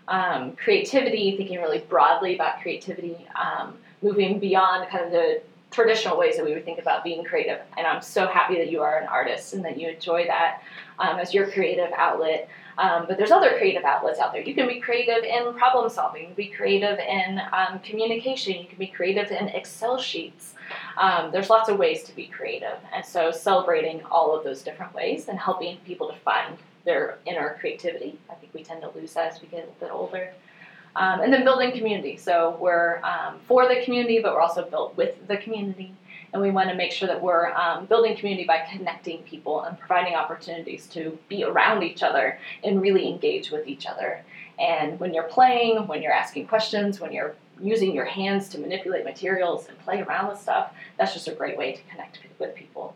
Um, 0.09 0.57
creativity, 0.57 1.37
thinking 1.37 1.61
really 1.61 1.81
broadly 1.81 2.35
about 2.35 2.63
creativity, 2.63 3.19
um, 3.37 3.77
moving 4.01 4.39
beyond 4.39 4.89
kind 4.89 5.05
of 5.05 5.11
the 5.11 5.43
traditional 5.71 6.17
ways 6.17 6.37
that 6.37 6.45
we 6.47 6.55
would 6.55 6.65
think 6.65 6.79
about 6.79 7.05
being 7.05 7.23
creative. 7.23 7.61
And 7.77 7.87
I'm 7.87 8.01
so 8.01 8.27
happy 8.27 8.57
that 8.57 8.71
you 8.71 8.81
are 8.81 8.97
an 8.99 9.09
artist 9.09 9.53
and 9.53 9.63
that 9.67 9.79
you 9.79 9.91
enjoy 9.91 10.25
that 10.27 10.63
um, 10.99 11.19
as 11.19 11.35
your 11.35 11.51
creative 11.51 11.91
outlet. 11.95 12.49
Um, 12.79 13.05
but 13.07 13.19
there's 13.19 13.31
other 13.31 13.59
creative 13.59 13.85
outlets 13.85 14.19
out 14.21 14.33
there. 14.33 14.41
You 14.41 14.55
can 14.55 14.69
be 14.69 14.81
creative 14.81 15.23
in 15.25 15.53
problem 15.53 15.91
solving, 15.91 16.23
you 16.23 16.29
can 16.29 16.37
be 16.37 16.49
creative 16.49 16.99
in 16.99 17.41
um, 17.53 17.79
communication, 17.81 18.55
you 18.55 18.67
can 18.67 18.79
be 18.79 18.87
creative 18.87 19.31
in 19.31 19.49
Excel 19.49 19.99
sheets. 19.99 20.55
Um, 20.97 21.31
there's 21.33 21.51
lots 21.51 21.69
of 21.69 21.79
ways 21.79 22.03
to 22.05 22.15
be 22.15 22.27
creative. 22.27 22.79
And 22.95 23.05
so 23.05 23.31
celebrating 23.31 24.03
all 24.11 24.37
of 24.37 24.45
those 24.45 24.63
different 24.63 24.95
ways 24.95 25.29
and 25.29 25.39
helping 25.39 25.79
people 25.79 26.09
to 26.09 26.17
find 26.21 26.57
their 26.85 27.19
inner 27.27 27.57
creativity. 27.61 28.19
I 28.31 28.35
think 28.35 28.53
we 28.55 28.63
tend 28.63 28.83
to 28.83 28.91
lose 28.91 29.15
that 29.15 29.33
as 29.33 29.41
we 29.41 29.49
get 29.49 29.65
a 29.65 29.81
bit 29.81 29.91
older. 29.93 30.33
Um, 30.95 31.21
and 31.21 31.33
then 31.33 31.45
building 31.45 31.73
community. 31.73 32.17
So 32.17 32.57
we're 32.61 33.03
um, 33.03 33.39
for 33.47 33.67
the 33.67 33.83
community, 33.85 34.21
but 34.21 34.35
we're 34.35 34.41
also 34.41 34.69
built 34.69 34.97
with 34.97 35.27
the 35.27 35.39
community. 35.39 35.95
And 36.33 36.41
we 36.41 36.51
want 36.51 36.71
to 36.71 36.75
make 36.75 36.93
sure 36.93 37.09
that 37.09 37.21
we're 37.21 37.53
um, 37.53 37.87
building 37.87 38.17
community 38.17 38.47
by 38.47 38.67
connecting 38.71 39.23
people 39.23 39.63
and 39.63 39.79
providing 39.79 40.15
opportunities 40.15 40.87
to 40.89 41.19
be 41.29 41.45
around 41.45 41.83
each 41.83 42.03
other 42.03 42.39
and 42.65 42.81
really 42.81 43.09
engage 43.09 43.51
with 43.51 43.67
each 43.67 43.87
other. 43.87 44.23
And 44.59 44.99
when 44.99 45.13
you're 45.13 45.25
playing, 45.25 45.87
when 45.87 46.03
you're 46.03 46.13
asking 46.13 46.47
questions, 46.47 47.01
when 47.01 47.13
you're 47.13 47.35
using 47.61 47.95
your 47.95 48.05
hands 48.05 48.49
to 48.51 48.59
manipulate 48.59 49.05
materials 49.05 49.69
and 49.69 49.79
play 49.81 50.03
around 50.03 50.29
with 50.29 50.41
stuff, 50.41 50.73
that's 50.99 51.13
just 51.13 51.29
a 51.29 51.33
great 51.33 51.57
way 51.57 51.73
to 51.73 51.83
connect 51.91 52.19
with 52.39 52.55
people. 52.55 52.95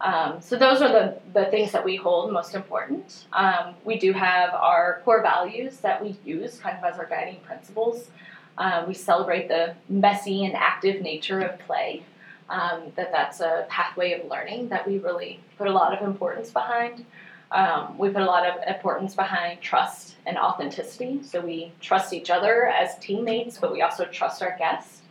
Um, 0.00 0.40
so 0.40 0.56
those 0.56 0.80
are 0.80 0.88
the, 0.88 1.18
the 1.34 1.46
things 1.46 1.72
that 1.72 1.84
we 1.84 1.96
hold 1.96 2.32
most 2.32 2.54
important. 2.54 3.26
Um, 3.32 3.74
we 3.84 3.98
do 3.98 4.12
have 4.12 4.54
our 4.54 5.02
core 5.04 5.22
values 5.22 5.78
that 5.78 6.02
we 6.02 6.16
use 6.24 6.58
kind 6.58 6.78
of 6.78 6.84
as 6.84 6.98
our 6.98 7.06
guiding 7.06 7.40
principles. 7.40 8.08
Um, 8.56 8.88
we 8.88 8.94
celebrate 8.94 9.48
the 9.48 9.74
messy 9.88 10.44
and 10.44 10.54
active 10.54 11.02
nature 11.02 11.40
of 11.40 11.58
play. 11.60 12.04
Um, 12.48 12.92
that 12.96 13.12
that's 13.12 13.40
a 13.40 13.64
pathway 13.68 14.20
of 14.20 14.28
learning 14.28 14.70
that 14.70 14.86
we 14.86 14.98
really 14.98 15.38
put 15.56 15.68
a 15.68 15.72
lot 15.72 15.96
of 15.96 16.04
importance 16.04 16.50
behind. 16.50 17.04
Um, 17.52 17.96
we 17.96 18.08
put 18.08 18.22
a 18.22 18.26
lot 18.26 18.44
of 18.44 18.56
importance 18.66 19.14
behind 19.14 19.60
trust 19.60 20.09
and 20.30 20.38
authenticity. 20.38 21.20
So 21.24 21.40
we 21.40 21.72
trust 21.80 22.12
each 22.12 22.30
other 22.30 22.66
as 22.66 22.96
teammates, 23.00 23.58
but 23.58 23.72
we 23.72 23.82
also 23.82 24.04
trust 24.04 24.42
our 24.42 24.56
guests. 24.56 25.02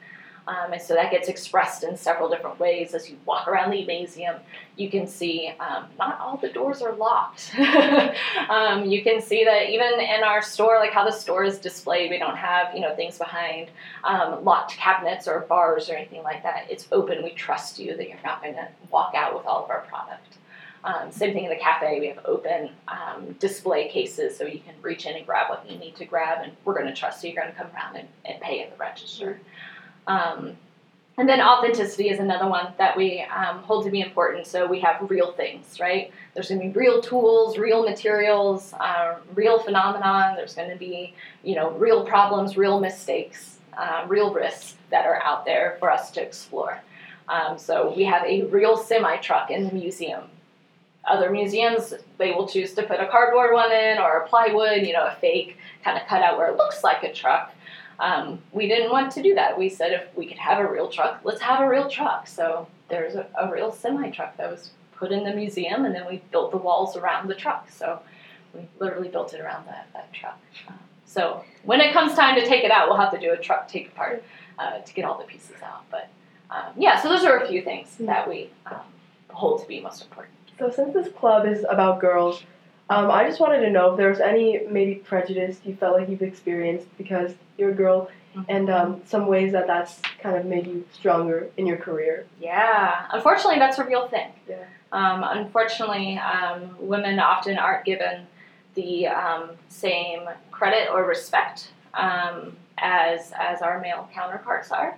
Um, 0.47 0.71
and 0.73 0.81
so 0.81 0.95
that 0.95 1.11
gets 1.11 1.27
expressed 1.27 1.83
in 1.83 1.95
several 1.97 2.29
different 2.29 2.57
ways. 2.57 2.95
As 2.95 3.09
you 3.09 3.17
walk 3.25 3.47
around 3.47 3.69
the 3.69 3.85
museum, 3.85 4.37
you 4.77 4.89
can 4.89 5.05
see 5.05 5.53
um, 5.59 5.85
not 5.99 6.19
all 6.19 6.37
the 6.37 6.49
doors 6.49 6.81
are 6.81 6.93
locked. 6.93 7.53
um, 8.49 8.85
you 8.85 9.03
can 9.03 9.21
see 9.21 9.43
that 9.43 9.69
even 9.69 9.99
in 9.99 10.23
our 10.23 10.41
store, 10.41 10.77
like 10.79 10.91
how 10.91 11.05
the 11.05 11.11
store 11.11 11.43
is 11.43 11.59
displayed, 11.59 12.09
we 12.09 12.17
don't 12.17 12.37
have 12.37 12.73
you 12.73 12.81
know 12.81 12.95
things 12.95 13.19
behind 13.19 13.69
um, 14.05 14.43
locked 14.43 14.71
cabinets 14.71 15.27
or 15.27 15.41
bars 15.41 15.87
or 15.89 15.95
anything 15.95 16.23
like 16.23 16.41
that. 16.41 16.65
It's 16.67 16.87
open. 16.91 17.21
We 17.23 17.31
trust 17.31 17.77
you 17.77 17.95
that 17.97 18.07
you're 18.07 18.17
not 18.23 18.41
going 18.41 18.55
to 18.55 18.69
walk 18.89 19.13
out 19.15 19.35
with 19.35 19.45
all 19.45 19.65
of 19.65 19.69
our 19.69 19.81
product. 19.81 20.38
Um, 20.83 21.11
same 21.11 21.33
thing 21.33 21.43
in 21.43 21.49
the 21.49 21.57
cafe. 21.57 21.99
We 21.99 22.07
have 22.07 22.19
open 22.25 22.69
um, 22.87 23.33
display 23.39 23.89
cases 23.89 24.37
so 24.37 24.45
you 24.45 24.59
can 24.59 24.75
reach 24.81 25.05
in 25.05 25.15
and 25.15 25.25
grab 25.25 25.49
what 25.49 25.69
you 25.69 25.77
need 25.77 25.95
to 25.97 26.05
grab, 26.05 26.39
and 26.41 26.53
we're 26.63 26.73
going 26.73 26.87
to 26.87 26.93
trust 26.93 27.23
you. 27.23 27.31
You're 27.31 27.43
going 27.43 27.53
to 27.53 27.57
come 27.61 27.69
around 27.75 27.95
and, 27.97 28.07
and 28.25 28.41
pay 28.41 28.63
at 28.63 28.71
the 28.71 28.77
register. 28.77 29.39
Um, 30.07 30.57
And 31.17 31.27
then 31.27 31.41
authenticity 31.41 32.07
is 32.09 32.19
another 32.19 32.47
one 32.47 32.67
that 32.77 32.95
we 32.95 33.19
um, 33.23 33.59
hold 33.63 33.83
to 33.83 33.91
be 33.91 33.99
important. 33.99 34.47
So 34.47 34.65
we 34.65 34.79
have 34.79 34.95
real 35.09 35.33
things, 35.33 35.77
right? 35.77 36.13
There's 36.33 36.47
going 36.47 36.61
to 36.61 36.67
be 36.67 36.79
real 36.79 37.01
tools, 37.01 37.57
real 37.57 37.83
materials, 37.83 38.73
uh, 38.79 39.15
real 39.35 39.59
phenomenon. 39.59 40.37
There's 40.37 40.55
going 40.55 40.69
to 40.69 40.77
be, 40.77 41.13
you 41.43 41.55
know, 41.55 41.71
real 41.71 42.05
problems, 42.05 42.55
real 42.55 42.79
mistakes, 42.79 43.57
uh, 43.77 44.05
real 44.07 44.33
risks 44.33 44.77
that 44.91 45.05
are 45.05 45.21
out 45.21 45.43
there 45.43 45.75
for 45.79 45.91
us 45.91 46.09
to 46.11 46.21
explore. 46.21 46.79
So 47.57 47.93
we 47.97 48.05
have 48.05 48.23
a 48.25 48.43
real 48.43 48.77
semi 48.77 49.17
truck 49.17 49.51
in 49.51 49.67
the 49.67 49.73
museum. 49.73 50.23
Other 51.09 51.31
museums, 51.31 51.93
they 52.17 52.31
will 52.31 52.47
choose 52.47 52.73
to 52.75 52.83
put 52.83 52.99
a 52.99 53.07
cardboard 53.07 53.53
one 53.53 53.71
in 53.71 53.97
or 53.97 54.19
a 54.19 54.27
plywood, 54.27 54.85
you 54.85 54.93
know, 54.93 55.07
a 55.07 55.15
fake 55.19 55.57
kind 55.83 55.97
of 55.97 56.07
cutout 56.07 56.37
where 56.37 56.47
it 56.47 56.55
looks 56.55 56.83
like 56.83 57.03
a 57.03 57.11
truck. 57.11 57.51
Um, 57.99 58.39
we 58.51 58.67
didn't 58.67 58.91
want 58.91 59.11
to 59.13 59.23
do 59.23 59.33
that. 59.35 59.57
We 59.57 59.69
said 59.69 59.91
if 59.91 60.15
we 60.15 60.27
could 60.27 60.37
have 60.37 60.59
a 60.59 60.71
real 60.71 60.87
truck, 60.87 61.21
let's 61.23 61.41
have 61.41 61.61
a 61.61 61.67
real 61.67 61.89
truck. 61.89 62.27
So 62.27 62.67
there's 62.89 63.15
a, 63.15 63.27
a 63.37 63.51
real 63.51 63.71
semi 63.71 64.09
truck 64.11 64.37
that 64.37 64.49
was 64.49 64.71
put 64.95 65.11
in 65.11 65.23
the 65.23 65.33
museum, 65.33 65.85
and 65.85 65.95
then 65.95 66.05
we 66.07 66.21
built 66.31 66.51
the 66.51 66.57
walls 66.57 66.95
around 66.95 67.27
the 67.27 67.35
truck. 67.35 67.69
So 67.69 67.99
we 68.53 68.61
literally 68.79 69.09
built 69.09 69.33
it 69.33 69.41
around 69.41 69.65
that, 69.67 69.87
that 69.93 70.13
truck. 70.13 70.39
Um, 70.67 70.79
so 71.05 71.43
when 71.63 71.81
it 71.81 71.91
comes 71.91 72.13
time 72.13 72.35
to 72.35 72.45
take 72.45 72.63
it 72.63 72.71
out, 72.71 72.87
we'll 72.87 72.97
have 72.97 73.11
to 73.11 73.19
do 73.19 73.31
a 73.31 73.37
truck 73.37 73.67
take 73.67 73.87
apart 73.87 74.23
uh, 74.59 74.79
to 74.79 74.93
get 74.93 75.05
all 75.05 75.17
the 75.17 75.25
pieces 75.25 75.55
out. 75.63 75.83
But 75.89 76.09
um, 76.51 76.73
yeah, 76.77 77.01
so 77.01 77.09
those 77.09 77.23
are 77.23 77.39
a 77.39 77.47
few 77.47 77.61
things 77.61 77.95
that 77.99 78.27
we 78.27 78.49
um, 78.67 78.81
hold 79.29 79.61
to 79.61 79.67
be 79.67 79.79
most 79.79 80.03
important. 80.03 80.35
So 80.59 80.69
since 80.69 80.93
this 80.93 81.11
club 81.13 81.47
is 81.47 81.65
about 81.69 82.01
girls, 82.01 82.43
um, 82.89 83.09
I 83.09 83.25
just 83.25 83.39
wanted 83.39 83.61
to 83.61 83.69
know 83.69 83.91
if 83.91 83.97
there 83.97 84.09
was 84.09 84.19
any 84.19 84.59
maybe 84.69 84.95
prejudice 84.95 85.59
you 85.63 85.75
felt 85.75 85.97
like 85.97 86.09
you've 86.09 86.21
experienced 86.21 86.85
because 86.97 87.33
you're 87.57 87.69
a 87.71 87.75
girl, 87.75 88.09
and 88.47 88.69
um, 88.69 89.01
some 89.05 89.27
ways 89.27 89.53
that 89.53 89.67
that's 89.67 90.01
kind 90.21 90.35
of 90.35 90.45
made 90.45 90.67
you 90.67 90.85
stronger 90.91 91.49
in 91.57 91.65
your 91.65 91.77
career. 91.77 92.25
Yeah, 92.41 93.05
unfortunately, 93.11 93.59
that's 93.59 93.79
a 93.79 93.85
real 93.85 94.07
thing. 94.07 94.31
Yeah. 94.47 94.65
Um, 94.91 95.23
unfortunately, 95.23 96.17
um, 96.17 96.75
women 96.79 97.19
often 97.19 97.57
aren't 97.57 97.85
given 97.85 98.27
the 98.73 99.07
um, 99.07 99.51
same 99.69 100.21
credit 100.51 100.89
or 100.91 101.05
respect 101.05 101.71
um, 101.93 102.55
as 102.77 103.31
as 103.37 103.61
our 103.61 103.79
male 103.79 104.09
counterparts 104.13 104.71
are. 104.71 104.97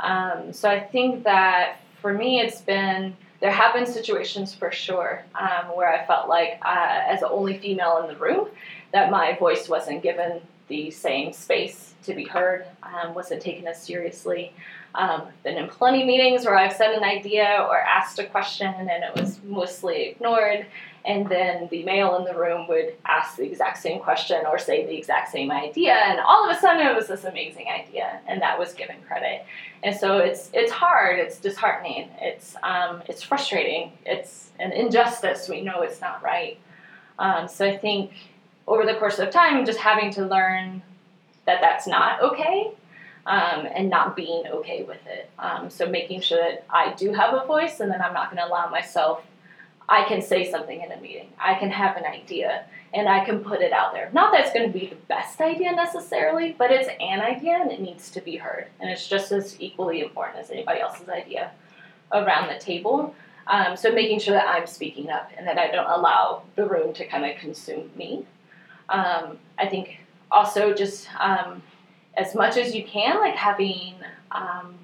Um, 0.00 0.52
so 0.52 0.68
I 0.68 0.80
think 0.80 1.24
that 1.24 1.80
for 2.00 2.12
me, 2.12 2.40
it's 2.40 2.60
been 2.60 3.16
there 3.40 3.50
have 3.50 3.74
been 3.74 3.86
situations 3.86 4.54
for 4.54 4.70
sure 4.70 5.24
um, 5.34 5.74
where 5.74 5.92
I 5.92 6.06
felt 6.06 6.28
like, 6.28 6.58
uh, 6.64 7.02
as 7.06 7.20
the 7.20 7.28
only 7.28 7.58
female 7.58 7.98
in 7.98 8.08
the 8.08 8.16
room, 8.16 8.48
that 8.92 9.10
my 9.10 9.36
voice 9.36 9.68
wasn't 9.68 10.02
given 10.02 10.40
the 10.68 10.90
same 10.90 11.32
space 11.32 11.94
to 12.04 12.14
be 12.14 12.24
heard, 12.24 12.66
um, 12.82 13.14
wasn't 13.14 13.42
taken 13.42 13.66
as 13.66 13.80
seriously. 13.80 14.52
Um, 14.94 15.24
been 15.44 15.58
in 15.58 15.68
plenty 15.68 16.04
meetings 16.04 16.46
where 16.46 16.56
I've 16.56 16.72
said 16.72 16.94
an 16.94 17.04
idea 17.04 17.66
or 17.68 17.78
asked 17.78 18.18
a 18.18 18.24
question 18.24 18.66
and 18.66 18.88
it 18.88 19.20
was 19.20 19.38
mostly 19.44 20.04
ignored, 20.04 20.66
and 21.06 21.28
then 21.28 21.68
the 21.70 21.84
male 21.84 22.16
in 22.16 22.24
the 22.24 22.34
room 22.34 22.66
would 22.68 22.94
ask 23.06 23.36
the 23.36 23.44
exact 23.44 23.78
same 23.78 24.00
question 24.00 24.44
or 24.46 24.58
say 24.58 24.84
the 24.86 24.96
exact 24.96 25.30
same 25.30 25.50
idea, 25.50 25.94
and 25.94 26.20
all 26.20 26.48
of 26.48 26.56
a 26.56 26.60
sudden 26.60 26.86
it 26.86 26.94
was 26.94 27.06
this 27.06 27.24
amazing 27.24 27.66
idea, 27.68 28.20
and 28.26 28.42
that 28.42 28.58
was 28.58 28.74
given 28.74 28.96
credit. 29.06 29.44
And 29.82 29.94
so 29.96 30.18
it's 30.18 30.50
it's 30.52 30.72
hard, 30.72 31.18
it's 31.18 31.38
disheartening, 31.38 32.10
it's 32.20 32.56
um, 32.62 33.02
it's 33.08 33.22
frustrating, 33.22 33.92
it's 34.04 34.50
an 34.58 34.72
injustice. 34.72 35.48
We 35.48 35.60
know 35.62 35.82
it's 35.82 36.00
not 36.00 36.22
right. 36.22 36.58
Um, 37.18 37.48
so 37.48 37.66
I 37.66 37.76
think 37.76 38.12
over 38.66 38.84
the 38.84 38.94
course 38.94 39.18
of 39.18 39.30
time, 39.30 39.64
just 39.64 39.78
having 39.78 40.10
to 40.12 40.26
learn 40.26 40.82
that 41.46 41.60
that's 41.60 41.86
not 41.86 42.20
okay 42.20 42.72
um, 43.26 43.66
and 43.74 43.90
not 43.90 44.16
being 44.16 44.44
okay 44.46 44.82
with 44.84 45.04
it. 45.06 45.30
Um, 45.38 45.70
so 45.70 45.86
making 45.86 46.20
sure 46.20 46.38
that 46.38 46.64
I 46.70 46.92
do 46.94 47.12
have 47.12 47.34
a 47.34 47.46
voice 47.46 47.80
and 47.80 47.90
then 47.90 48.00
I'm 48.00 48.12
not 48.12 48.30
going 48.30 48.42
to 48.42 48.48
allow 48.48 48.68
myself, 48.68 49.22
I 49.88 50.04
can 50.04 50.20
say 50.20 50.50
something 50.50 50.80
in 50.80 50.90
a 50.90 51.00
meeting, 51.00 51.28
I 51.38 51.54
can 51.54 51.70
have 51.70 51.96
an 51.96 52.04
idea, 52.04 52.64
and 52.92 53.08
I 53.08 53.24
can 53.24 53.40
put 53.40 53.60
it 53.60 53.72
out 53.72 53.92
there. 53.92 54.10
Not 54.12 54.32
that 54.32 54.42
it's 54.42 54.52
going 54.52 54.72
to 54.72 54.78
be 54.78 54.86
the 54.86 54.96
best 55.08 55.40
idea 55.40 55.72
necessarily, 55.72 56.56
but 56.58 56.70
it's 56.70 56.88
an 57.00 57.20
idea 57.20 57.58
and 57.60 57.70
it 57.70 57.80
needs 57.80 58.10
to 58.10 58.20
be 58.20 58.36
heard. 58.36 58.66
And 58.80 58.90
it's 58.90 59.06
just 59.06 59.32
as 59.32 59.60
equally 59.60 60.00
important 60.00 60.38
as 60.38 60.50
anybody 60.50 60.80
else's 60.80 61.08
idea 61.08 61.50
around 62.12 62.48
the 62.48 62.58
table. 62.58 63.14
Um, 63.46 63.76
so 63.76 63.92
making 63.92 64.18
sure 64.20 64.34
that 64.34 64.48
I'm 64.48 64.66
speaking 64.66 65.10
up 65.10 65.30
and 65.36 65.46
that 65.46 65.58
I 65.58 65.70
don't 65.70 65.88
allow 65.88 66.42
the 66.56 66.66
room 66.66 66.92
to 66.94 67.06
kind 67.06 67.24
of 67.24 67.36
consume 67.38 67.90
me. 67.94 68.26
Um, 68.88 69.38
I 69.58 69.66
think 69.68 70.00
also 70.30 70.74
just 70.74 71.08
um, 71.20 71.62
as 72.16 72.34
much 72.34 72.56
as 72.56 72.74
you 72.74 72.84
can, 72.84 73.20
like 73.20 73.36
having 73.36 73.94
um, 74.32 74.74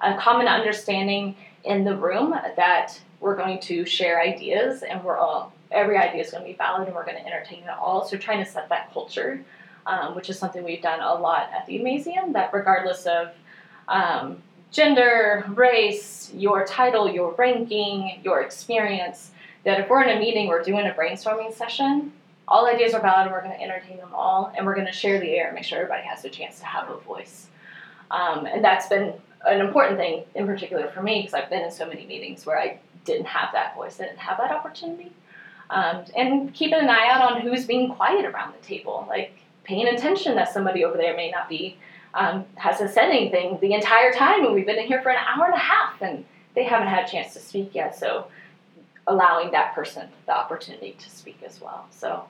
a 0.00 0.14
common 0.18 0.46
understanding 0.46 1.36
in 1.64 1.84
the 1.84 1.96
room 1.96 2.30
that 2.56 3.00
we're 3.20 3.36
going 3.36 3.60
to 3.60 3.84
share 3.84 4.20
ideas 4.20 4.82
and 4.82 5.02
we're 5.04 5.18
all 5.18 5.52
every 5.70 5.96
idea 5.96 6.20
is 6.20 6.30
going 6.30 6.42
to 6.42 6.48
be 6.48 6.56
valid 6.56 6.88
and 6.88 6.96
we're 6.96 7.04
going 7.04 7.16
to 7.16 7.24
entertain 7.24 7.62
it 7.62 7.70
all. 7.70 8.04
So 8.04 8.16
trying 8.16 8.44
to 8.44 8.50
set 8.50 8.68
that 8.70 8.92
culture, 8.92 9.40
um, 9.86 10.16
which 10.16 10.28
is 10.28 10.38
something 10.38 10.64
we've 10.64 10.82
done 10.82 11.00
a 11.00 11.14
lot 11.14 11.50
at 11.54 11.66
the 11.66 11.78
museum. 11.78 12.32
That 12.32 12.52
regardless 12.52 13.06
of 13.06 13.30
um, 13.86 14.42
gender, 14.72 15.44
race, 15.48 16.32
your 16.34 16.66
title, 16.66 17.08
your 17.08 17.32
ranking, 17.34 18.20
your 18.24 18.40
experience, 18.40 19.30
that 19.64 19.78
if 19.78 19.88
we're 19.88 20.02
in 20.02 20.16
a 20.16 20.18
meeting, 20.18 20.48
we're 20.48 20.62
doing 20.62 20.86
a 20.86 20.92
brainstorming 20.92 21.54
session, 21.54 22.12
all 22.50 22.66
ideas 22.66 22.94
are 22.94 23.00
valid 23.00 23.26
and 23.26 23.32
we're 23.32 23.42
going 23.42 23.56
to 23.56 23.62
entertain 23.62 23.96
them 23.98 24.10
all 24.12 24.52
and 24.56 24.66
we're 24.66 24.74
going 24.74 24.86
to 24.86 24.92
share 24.92 25.20
the 25.20 25.30
air 25.30 25.46
and 25.46 25.54
make 25.54 25.64
sure 25.64 25.78
everybody 25.78 26.02
has 26.02 26.24
a 26.24 26.28
chance 26.28 26.58
to 26.58 26.66
have 26.66 26.90
a 26.90 26.96
voice 26.98 27.46
um, 28.10 28.46
and 28.46 28.64
that's 28.64 28.88
been 28.88 29.14
an 29.46 29.60
important 29.60 29.96
thing 29.96 30.24
in 30.34 30.46
particular 30.46 30.88
for 30.88 31.02
me 31.02 31.20
because 31.20 31.32
i've 31.32 31.48
been 31.48 31.62
in 31.62 31.70
so 31.70 31.86
many 31.86 32.04
meetings 32.06 32.44
where 32.44 32.58
i 32.58 32.78
didn't 33.04 33.26
have 33.26 33.50
that 33.52 33.74
voice 33.74 33.96
didn't 33.98 34.18
have 34.18 34.38
that 34.38 34.50
opportunity. 34.50 35.12
Um, 35.70 36.04
and 36.16 36.52
keeping 36.52 36.80
an 36.80 36.90
eye 36.90 37.08
out 37.10 37.32
on 37.32 37.40
who's 37.40 37.64
being 37.64 37.94
quiet 37.94 38.24
around 38.24 38.54
the 38.54 38.66
table 38.66 39.06
like 39.08 39.32
paying 39.64 39.86
attention 39.86 40.34
that 40.34 40.52
somebody 40.52 40.84
over 40.84 40.96
there 40.96 41.14
may 41.14 41.30
not 41.30 41.48
be 41.48 41.76
um, 42.14 42.44
hasn't 42.56 42.90
said 42.90 43.08
anything 43.08 43.58
the 43.60 43.74
entire 43.74 44.12
time 44.12 44.44
and 44.44 44.54
we've 44.54 44.66
been 44.66 44.78
in 44.78 44.86
here 44.86 45.00
for 45.00 45.10
an 45.10 45.18
hour 45.18 45.44
and 45.44 45.54
a 45.54 45.58
half 45.58 46.02
and 46.02 46.24
they 46.54 46.64
haven't 46.64 46.88
had 46.88 47.06
a 47.06 47.08
chance 47.08 47.32
to 47.34 47.38
speak 47.38 47.74
yet. 47.74 47.96
So 47.96 48.26
allowing 49.06 49.52
that 49.52 49.74
person 49.74 50.08
the 50.26 50.36
opportunity 50.36 50.96
to 50.98 51.10
speak 51.10 51.40
as 51.46 51.60
well. 51.60 51.86
So 51.90 52.24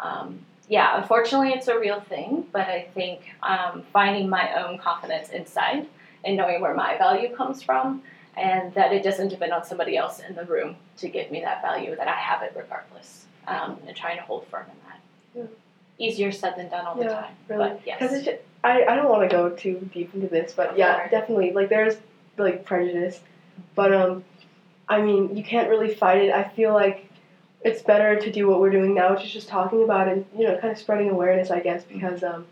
um, 0.00 0.40
yeah, 0.68 1.00
unfortunately, 1.00 1.50
it's 1.50 1.68
a 1.68 1.78
real 1.78 2.00
thing, 2.00 2.46
but 2.52 2.62
I 2.62 2.88
think 2.94 3.20
um, 3.42 3.84
finding 3.92 4.28
my 4.28 4.62
own 4.62 4.78
confidence 4.78 5.28
inside 5.30 5.86
and 6.24 6.36
knowing 6.36 6.60
where 6.60 6.74
my 6.74 6.96
value 6.98 7.34
comes 7.34 7.62
from 7.62 8.02
and 8.36 8.72
that 8.74 8.92
it 8.92 9.02
doesn't 9.02 9.28
depend 9.28 9.52
on 9.52 9.64
somebody 9.64 9.96
else 9.96 10.20
in 10.20 10.34
the 10.34 10.44
room 10.44 10.76
to 10.98 11.08
give 11.08 11.30
me 11.30 11.40
that 11.40 11.62
value, 11.62 11.94
that 11.96 12.08
I 12.08 12.14
have 12.14 12.42
it 12.42 12.52
regardless, 12.56 13.26
um, 13.46 13.78
and 13.86 13.96
trying 13.96 14.16
to 14.16 14.22
hold 14.22 14.46
firm 14.48 14.66
in 14.66 14.76
that. 14.88 15.00
Yeah. 15.34 16.06
Easier 16.06 16.32
said 16.32 16.54
than 16.56 16.68
done 16.68 16.86
all 16.86 16.94
the 16.94 17.04
Yeah, 17.04 17.20
time. 17.20 17.34
really. 17.48 17.68
But 17.70 17.80
yes. 17.86 18.24
Just, 18.24 18.38
I, 18.64 18.84
I 18.84 18.96
don't 18.96 19.08
want 19.08 19.28
to 19.28 19.34
go 19.36 19.50
too 19.50 19.88
deep 19.92 20.14
into 20.14 20.28
this, 20.28 20.52
but 20.54 20.78
yeah, 20.78 21.08
definitely. 21.08 21.52
Like 21.52 21.68
there's 21.68 21.96
like 22.38 22.64
prejudice, 22.64 23.20
but 23.74 23.92
um, 23.92 24.24
I 24.88 25.02
mean 25.02 25.36
you 25.36 25.44
can't 25.44 25.68
really 25.68 25.92
fight 25.94 26.22
it. 26.22 26.32
I 26.32 26.44
feel 26.44 26.72
like 26.72 27.08
it's 27.60 27.82
better 27.82 28.18
to 28.18 28.32
do 28.32 28.48
what 28.48 28.60
we're 28.60 28.70
doing 28.70 28.94
now, 28.94 29.14
which 29.14 29.24
is 29.24 29.32
just 29.32 29.48
talking 29.48 29.84
about 29.84 30.08
it, 30.08 30.12
and 30.12 30.26
you 30.36 30.48
know, 30.48 30.56
kind 30.58 30.72
of 30.72 30.78
spreading 30.78 31.10
awareness, 31.10 31.50
I 31.50 31.60
guess, 31.60 31.84
because 31.84 32.22
um, 32.24 32.46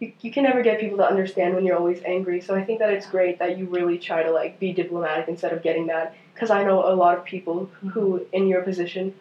you 0.00 0.12
you 0.20 0.30
can 0.30 0.44
never 0.44 0.62
get 0.62 0.80
people 0.80 0.98
to 0.98 1.06
understand 1.06 1.54
when 1.54 1.64
you're 1.64 1.76
always 1.76 2.02
angry. 2.04 2.40
So 2.40 2.54
I 2.54 2.64
think 2.64 2.78
that 2.80 2.92
it's 2.92 3.06
great 3.06 3.38
that 3.38 3.58
you 3.58 3.66
really 3.66 3.98
try 3.98 4.22
to 4.22 4.30
like 4.30 4.58
be 4.58 4.72
diplomatic 4.72 5.28
instead 5.28 5.52
of 5.52 5.62
getting 5.62 5.86
mad. 5.86 6.12
Because 6.32 6.50
I 6.50 6.64
know 6.64 6.92
a 6.92 6.94
lot 6.94 7.16
of 7.18 7.24
people 7.24 7.70
who 7.92 8.26
in 8.32 8.48
your 8.48 8.62
position. 8.62 9.14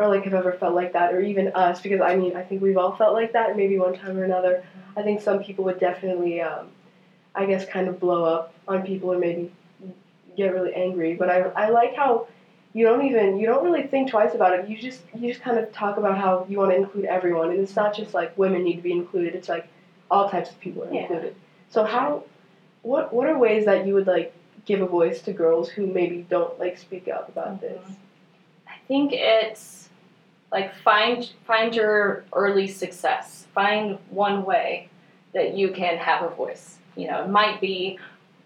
Or 0.00 0.06
like 0.06 0.22
have 0.22 0.34
ever 0.34 0.52
felt 0.52 0.76
like 0.76 0.92
that, 0.92 1.12
or 1.12 1.20
even 1.20 1.48
us, 1.56 1.80
because 1.80 2.00
I 2.00 2.14
mean 2.14 2.36
I 2.36 2.44
think 2.44 2.62
we've 2.62 2.76
all 2.76 2.94
felt 2.94 3.14
like 3.14 3.32
that, 3.32 3.56
maybe 3.56 3.80
one 3.80 3.98
time 3.98 4.16
or 4.16 4.22
another. 4.22 4.62
I 4.96 5.02
think 5.02 5.20
some 5.20 5.42
people 5.42 5.64
would 5.64 5.80
definitely, 5.80 6.40
um, 6.40 6.68
I 7.34 7.46
guess, 7.46 7.66
kind 7.66 7.88
of 7.88 7.98
blow 7.98 8.22
up 8.24 8.54
on 8.68 8.82
people 8.82 9.10
and 9.10 9.20
maybe 9.20 9.50
get 10.36 10.54
really 10.54 10.72
angry. 10.72 11.14
But 11.14 11.30
I, 11.30 11.38
I 11.64 11.70
like 11.70 11.96
how 11.96 12.28
you 12.74 12.84
don't 12.86 13.06
even 13.06 13.38
you 13.38 13.46
don't 13.46 13.64
really 13.64 13.88
think 13.88 14.08
twice 14.08 14.36
about 14.36 14.56
it. 14.56 14.68
You 14.68 14.78
just 14.78 15.00
you 15.18 15.32
just 15.32 15.42
kind 15.42 15.58
of 15.58 15.72
talk 15.72 15.96
about 15.96 16.16
how 16.16 16.46
you 16.48 16.58
want 16.58 16.70
to 16.70 16.76
include 16.76 17.06
everyone, 17.06 17.50
and 17.50 17.58
it's 17.58 17.74
not 17.74 17.92
just 17.92 18.14
like 18.14 18.38
women 18.38 18.62
need 18.62 18.76
to 18.76 18.82
be 18.82 18.92
included. 18.92 19.34
It's 19.34 19.48
like 19.48 19.66
all 20.10 20.28
types 20.28 20.50
of 20.50 20.60
people 20.60 20.84
are 20.84 20.92
Yeah. 20.92 21.02
included. 21.02 21.34
So 21.70 21.84
how, 21.84 22.24
what 22.82 23.12
what 23.12 23.28
are 23.28 23.38
ways 23.38 23.64
that 23.66 23.86
you 23.86 23.94
would 23.94 24.06
like 24.06 24.32
give 24.64 24.80
a 24.80 24.86
voice 24.86 25.22
to 25.22 25.32
girls 25.32 25.68
who 25.68 25.86
maybe 25.86 26.26
don't 26.28 26.58
like 26.58 26.78
speak 26.78 27.08
up 27.08 27.28
about 27.28 27.60
mm-hmm. 27.60 27.74
this? 27.74 27.96
I 28.66 28.76
think 28.86 29.12
it's 29.12 29.88
like 30.50 30.74
find 30.76 31.30
find 31.46 31.74
your 31.74 32.24
early 32.32 32.66
success. 32.66 33.46
Find 33.54 33.98
one 34.10 34.44
way 34.44 34.88
that 35.34 35.54
you 35.54 35.70
can 35.70 35.98
have 35.98 36.22
a 36.22 36.34
voice. 36.34 36.78
You 36.96 37.08
know, 37.08 37.24
it 37.24 37.28
might 37.28 37.60
be 37.60 37.98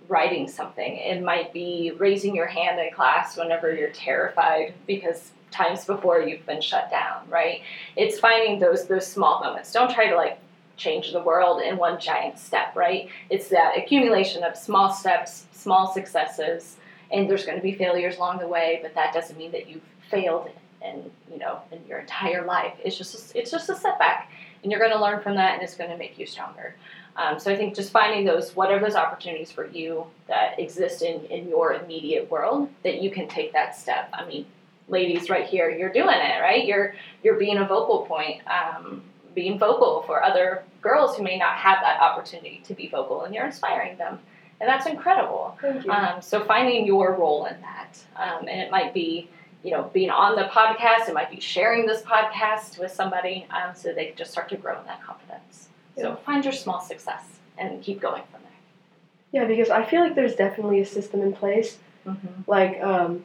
writing 0.09 0.49
something. 0.49 0.97
It 0.97 1.23
might 1.23 1.53
be 1.53 1.93
raising 1.97 2.35
your 2.35 2.47
hand 2.47 2.81
in 2.81 2.93
class 2.93 3.37
whenever 3.37 3.75
you're 3.75 3.91
terrified 3.91 4.75
because 4.87 5.33
times 5.51 5.85
before 5.85 6.21
you've 6.21 6.45
been 6.45 6.61
shut 6.61 6.91
down, 6.91 7.29
right? 7.29 7.63
It's 7.97 8.19
finding 8.19 8.59
those 8.59 8.87
those 8.87 9.07
small 9.07 9.41
moments. 9.41 9.73
Don't 9.73 9.93
try 9.93 10.09
to 10.09 10.17
like 10.17 10.39
change 10.77 11.13
the 11.13 11.23
world 11.23 11.61
in 11.63 11.77
one 11.77 12.01
giant 12.01 12.39
step, 12.39 12.75
right? 12.75 13.09
It's 13.31 13.49
that 13.49 13.77
accumulation 13.77 14.43
of 14.43 14.57
small 14.57 14.93
steps, 14.93 15.47
small 15.53 15.93
successes, 15.93 16.77
and 17.11 17.29
there's 17.29 17.45
going 17.45 17.59
to 17.59 17.63
be 17.63 17.75
failures 17.75 18.17
along 18.17 18.39
the 18.39 18.49
way, 18.49 18.81
but 18.83 18.95
that 18.95 19.13
doesn't 19.13 19.37
mean 19.37 19.53
that 19.53 19.69
you've 19.69 19.83
failed 20.11 20.49
in 20.85 21.11
you 21.31 21.39
know 21.39 21.61
in 21.71 21.79
your 21.87 21.99
entire 21.99 22.45
life. 22.45 22.75
It's 22.85 22.97
just 22.97 23.35
it's 23.37 23.51
just 23.51 23.69
a 23.69 23.77
setback, 23.77 24.31
and 24.63 24.73
you're 24.73 24.81
going 24.81 24.93
to 24.93 25.01
learn 25.01 25.21
from 25.23 25.37
that, 25.37 25.55
and 25.55 25.63
it's 25.63 25.77
going 25.77 25.91
to 25.91 25.97
make 25.97 26.19
you 26.19 26.27
stronger. 26.27 26.75
Um, 27.15 27.39
so 27.39 27.53
I 27.53 27.57
think 27.57 27.75
just 27.75 27.93
finding 27.93 28.25
those 28.25 28.57
what 28.57 28.71
are 28.71 28.81
those 28.81 28.95
opportunities 28.95 29.53
for 29.53 29.67
you 29.67 30.07
that 30.29 30.59
exist 30.59 31.03
in 31.03 31.25
in 31.27 31.49
your 31.49 31.75
immediate 31.75 32.31
world 32.31 32.71
that 32.83 33.03
you 33.03 33.11
can 33.11 33.29
take 33.29 33.53
that 33.53 33.77
step. 33.77 34.09
I 34.13 34.25
mean, 34.25 34.47
ladies, 34.89 35.29
right 35.29 35.47
here, 35.47 35.71
you're 35.71 35.93
doing 35.93 36.17
it, 36.17 36.41
right? 36.41 36.65
You're 36.65 36.95
you're 37.23 37.37
being 37.37 37.59
a 37.59 37.67
vocal 37.67 38.07
point. 38.07 38.41
Um, 38.47 39.03
being 39.35 39.59
vocal 39.59 40.03
for 40.03 40.23
other 40.23 40.65
girls 40.81 41.17
who 41.17 41.23
may 41.23 41.37
not 41.37 41.57
have 41.57 41.79
that 41.83 42.01
opportunity 42.01 42.63
to 42.65 42.75
be 42.75 42.89
vocal, 42.89 43.23
and 43.23 43.35
you're 43.35 43.47
inspiring 43.47 43.97
them, 43.99 44.19
and 44.61 44.69
that's 44.69 44.87
incredible. 44.87 45.57
Thank 45.61 45.85
you. 45.85 45.91
Um, 45.91 46.23
so 46.23 46.45
finding 46.45 46.87
your 46.87 47.15
role 47.15 47.47
in 47.47 47.57
that, 47.61 47.99
um, 48.17 48.49
and 48.49 48.61
it 48.61 48.71
might 48.71 48.93
be, 48.95 49.29
you 49.63 49.71
know, 49.71 49.91
being 49.93 50.11
on 50.11 50.37
the 50.37 50.45
podcast. 50.45 51.09
It 51.09 51.15
might 51.15 51.31
be 51.31 51.41
sharing 51.41 51.87
this 51.87 52.03
podcast 52.03 52.79
with 52.79 52.93
somebody, 52.93 53.47
um, 53.51 53.75
so 53.75 53.93
they 53.93 54.07
can 54.07 54.17
just 54.17 54.31
start 54.33 54.49
to 54.51 54.57
grow 54.57 54.79
in 54.81 54.87
that 54.87 55.03
confidence. 55.03 55.69
Yeah. 55.97 56.03
So 56.03 56.17
find 56.17 56.45
your 56.45 56.53
small 56.55 56.81
success 56.81 57.25
and 57.59 57.83
keep 57.83 58.01
going 58.01 58.23
from 58.31 58.41
there. 58.43 59.43
yeah, 59.43 59.47
because 59.47 59.71
I 59.71 59.85
feel 59.85 60.01
like 60.01 60.15
there's 60.15 60.35
definitely 60.35 60.81
a 60.81 60.87
system 60.87 61.21
in 61.23 61.33
place. 61.33 61.79
Mm-hmm. 62.05 62.51
like 62.51 62.83
um, 62.83 63.25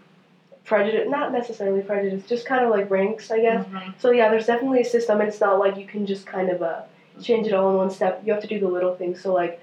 prejudice, 0.67 1.07
not 1.09 1.31
necessarily 1.31 1.81
prejudice, 1.81 2.27
just 2.27 2.45
kind 2.45 2.63
of 2.63 2.69
like 2.69 2.91
ranks, 2.91 3.31
I 3.31 3.39
guess. 3.39 3.65
Mm-hmm. 3.65 3.91
So 3.97 4.11
yeah, 4.11 4.29
there's 4.29 4.45
definitely 4.45 4.81
a 4.81 4.85
system, 4.85 5.21
and 5.21 5.29
it's 5.29 5.39
not 5.39 5.57
like 5.59 5.77
you 5.77 5.85
can 5.85 6.05
just 6.05 6.27
kind 6.27 6.49
of 6.49 6.61
uh, 6.61 6.81
change 7.21 7.47
it 7.47 7.53
all 7.53 7.71
in 7.71 7.77
one 7.77 7.89
step. 7.89 8.21
You 8.25 8.33
have 8.33 8.41
to 8.41 8.47
do 8.47 8.59
the 8.59 8.67
little 8.67 8.93
things. 8.93 9.21
So 9.21 9.33
like, 9.33 9.59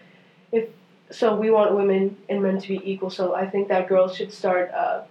if 0.50 0.68
so, 1.10 1.36
we 1.36 1.50
want 1.50 1.74
women 1.74 2.16
and 2.30 2.42
men 2.42 2.58
to 2.58 2.66
be 2.68 2.80
equal. 2.90 3.10
So 3.10 3.34
I 3.34 3.46
think 3.46 3.68
that 3.68 3.86
girls 3.86 4.16
should 4.16 4.32
start 4.32 4.72
uh, 4.72 5.02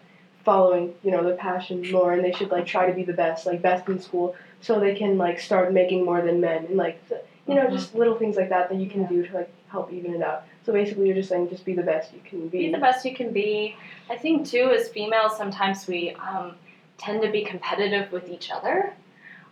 following, 0.44 0.96
you 1.04 1.12
know, 1.12 1.24
their 1.24 1.36
passion 1.36 1.90
more, 1.92 2.12
and 2.12 2.24
they 2.24 2.32
should 2.32 2.50
like 2.50 2.66
try 2.66 2.88
to 2.88 2.94
be 2.94 3.04
the 3.04 3.14
best, 3.14 3.46
like 3.46 3.62
best 3.62 3.88
in 3.88 4.00
school, 4.02 4.36
so 4.62 4.80
they 4.80 4.96
can 4.96 5.18
like 5.20 5.40
start 5.40 5.72
making 5.72 6.04
more 6.04 6.22
than 6.22 6.42
men, 6.42 6.66
and 6.66 6.76
like, 6.76 7.00
you 7.48 7.54
know, 7.54 7.68
Mhm. 7.68 7.72
just 7.72 7.94
little 7.94 8.16
things 8.16 8.36
like 8.36 8.50
that 8.50 8.70
that 8.70 8.80
you 8.80 8.90
can 8.90 9.02
Yeah. 9.02 9.10
do 9.10 9.28
to 9.28 9.34
like 9.36 9.50
help 9.68 9.94
even 9.94 10.16
it 10.16 10.24
out. 10.24 10.44
So 10.66 10.72
basically, 10.72 11.08
you're 11.08 11.16
just 11.16 11.30
saying 11.30 11.50
just 11.50 11.66
be 11.66 11.74
the 11.74 11.84
best 11.84 12.14
you 12.14 12.22
can 12.24 12.48
be. 12.48 12.68
Be 12.68 12.72
the 12.72 12.78
best 12.78 13.06
you 13.06 13.14
can 13.16 13.32
be. 13.34 13.76
I 14.10 14.16
think 14.16 14.48
too, 14.48 14.72
as 14.72 14.90
females, 14.90 15.38
sometimes 15.38 15.88
we 15.88 16.12
um, 16.16 16.56
tend 16.98 17.22
to 17.22 17.32
be 17.32 17.44
competitive 17.44 18.12
with 18.12 18.30
each 18.30 18.50
other. 18.50 18.94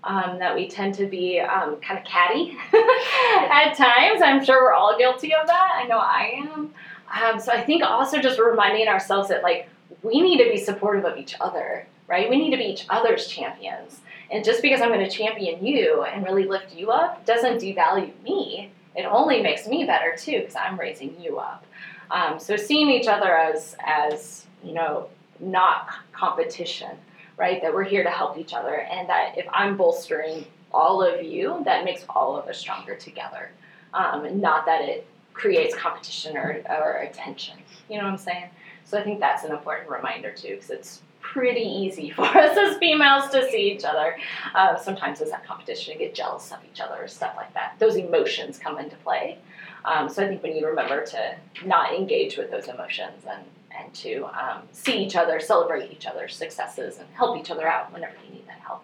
Um, 0.04 0.40
that 0.40 0.56
we 0.56 0.68
tend 0.68 0.96
to 0.96 1.06
be 1.06 1.40
um, 1.40 1.76
kind 1.76 2.00
of 2.00 2.04
catty 2.06 2.58
at 2.74 3.74
times. 3.76 4.24
I'm 4.24 4.44
sure 4.44 4.64
we're 4.64 4.74
all 4.74 4.98
guilty 4.98 5.32
of 5.36 5.46
that. 5.46 5.72
I 5.76 5.86
know 5.86 6.00
I 6.00 6.42
am. 6.44 6.74
Um, 7.22 7.40
so 7.40 7.52
I 7.52 7.62
think 7.62 7.84
also 7.84 8.20
just 8.20 8.40
reminding 8.40 8.88
ourselves 8.88 9.30
that 9.30 9.44
like 9.44 9.70
we 10.02 10.22
need 10.22 10.44
to 10.44 10.50
be 10.50 10.58
supportive 10.58 11.06
of 11.06 11.18
each 11.18 11.36
other, 11.40 11.86
right? 12.08 12.30
We 12.30 12.38
need 12.38 12.50
to 12.50 12.58
be 12.58 12.64
each 12.64 12.86
other's 12.90 13.28
champions. 13.28 14.00
And 14.32 14.44
just 14.44 14.62
because 14.62 14.82
I'm 14.82 14.90
going 14.90 15.08
to 15.08 15.10
champion 15.10 15.64
you 15.64 16.04
and 16.04 16.24
really 16.24 16.46
lift 16.46 16.74
you 16.74 16.90
up 16.90 17.26
doesn't 17.26 17.62
devalue 17.62 18.12
me. 18.24 18.72
It 18.96 19.06
only 19.06 19.42
makes 19.42 19.68
me 19.68 19.86
better 19.86 20.16
too 20.18 20.40
because 20.40 20.56
I'm 20.56 20.80
raising 20.80 21.20
you 21.22 21.40
up. 21.40 21.66
Um, 22.10 22.40
so 22.40 22.58
seeing 22.58 22.90
each 22.90 23.08
other 23.08 23.36
as 23.36 23.76
as 23.86 24.46
you 24.64 24.74
know 24.74 25.08
not 25.40 25.90
competition, 26.12 26.92
right? 27.38 27.62
That 27.62 27.74
we're 27.74 27.84
here 27.84 28.04
to 28.04 28.10
help 28.10 28.38
each 28.38 28.54
other, 28.54 28.76
and 28.76 29.08
that 29.10 29.38
if 29.38 29.46
I'm 29.54 29.78
bolstering 29.78 30.46
all 30.74 31.02
of 31.02 31.24
you, 31.24 31.62
that 31.66 31.84
makes 31.86 32.06
all 32.10 32.38
of 32.38 32.48
us 32.48 32.58
stronger 32.58 32.96
together. 32.96 33.52
Um, 33.94 34.40
not 34.40 34.66
that 34.66 34.82
it 34.82 35.06
creates 35.34 35.76
competition 35.76 36.38
or, 36.38 36.62
or 36.70 36.98
attention. 36.98 37.58
You 37.90 37.98
know 37.98 38.06
what 38.06 38.12
I'm 38.12 38.18
saying? 38.18 38.50
So 38.86 38.98
I 38.98 39.04
think 39.04 39.20
that's 39.20 39.44
an 39.44 39.52
important 39.52 39.90
reminder 39.90 40.32
too, 40.32 40.56
because 40.56 40.70
it's 40.70 41.02
pretty 41.32 41.62
easy 41.62 42.10
for 42.16 42.26
us 42.26 42.58
as 42.58 42.78
females 42.78 43.30
to 43.32 43.50
see 43.50 43.72
each 43.72 43.84
other. 43.84 44.18
Uh, 44.54 44.76
sometimes 44.76 45.22
as 45.22 45.32
that 45.32 45.46
competition 45.46 45.92
and 45.92 46.00
get 46.00 46.14
jealous 46.14 46.52
of 46.52 46.60
each 46.72 46.82
other, 46.82 47.08
stuff 47.08 47.34
like 47.38 47.54
that. 47.54 47.76
Those 47.80 47.96
emotions 47.96 48.58
come 48.58 48.78
into 48.78 48.96
play. 48.98 49.38
Um, 49.86 50.10
so 50.10 50.24
I 50.24 50.28
think 50.28 50.44
when 50.44 50.56
you 50.56 50.68
remember 50.68 51.06
to 51.06 51.36
not 51.66 51.94
engage 51.94 52.38
with 52.38 52.52
those 52.52 52.68
emotions 52.68 53.24
and, 53.28 53.44
and 53.76 53.94
to 53.96 54.26
um, 54.26 54.62
see 54.72 54.98
each 55.04 55.16
other, 55.16 55.40
celebrate 55.40 55.92
each 55.92 56.06
other's 56.06 56.36
successes, 56.36 57.00
and 57.00 57.08
help 57.14 57.40
each 57.40 57.50
other 57.50 57.68
out 57.68 57.92
whenever 57.92 58.14
they 58.24 58.36
need 58.36 58.48
that 58.48 58.60
help. 58.60 58.84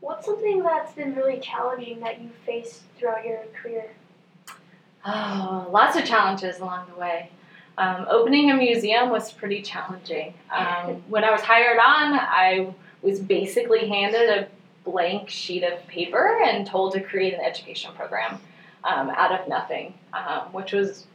What's 0.00 0.26
something 0.26 0.62
that's 0.62 0.92
been 0.92 1.14
really 1.14 1.40
challenging 1.40 2.00
that 2.00 2.20
you 2.20 2.30
faced 2.44 2.82
throughout 2.98 3.24
your 3.24 3.40
career? 3.60 3.90
Oh, 5.04 5.68
lots 5.70 5.96
of 5.96 6.04
challenges 6.04 6.60
along 6.60 6.86
the 6.92 7.00
way. 7.00 7.30
Um, 7.78 8.06
opening 8.10 8.50
a 8.50 8.56
museum 8.56 9.10
was 9.10 9.32
pretty 9.32 9.62
challenging. 9.62 10.34
Um, 10.50 11.02
when 11.08 11.24
I 11.24 11.30
was 11.30 11.40
hired 11.40 11.78
on, 11.78 12.18
I 12.18 12.74
was 13.02 13.18
basically 13.20 13.88
handed 13.88 14.28
a 14.28 14.48
blank 14.84 15.30
sheet 15.30 15.62
of 15.62 15.86
paper 15.86 16.40
and 16.44 16.66
told 16.66 16.92
to 16.94 17.00
create 17.00 17.34
an 17.34 17.40
education 17.40 17.92
program 17.94 18.40
um, 18.84 19.10
out 19.10 19.32
of 19.32 19.48
nothing, 19.48 19.94
um, 20.12 20.52
which 20.52 20.72
was 20.72 21.06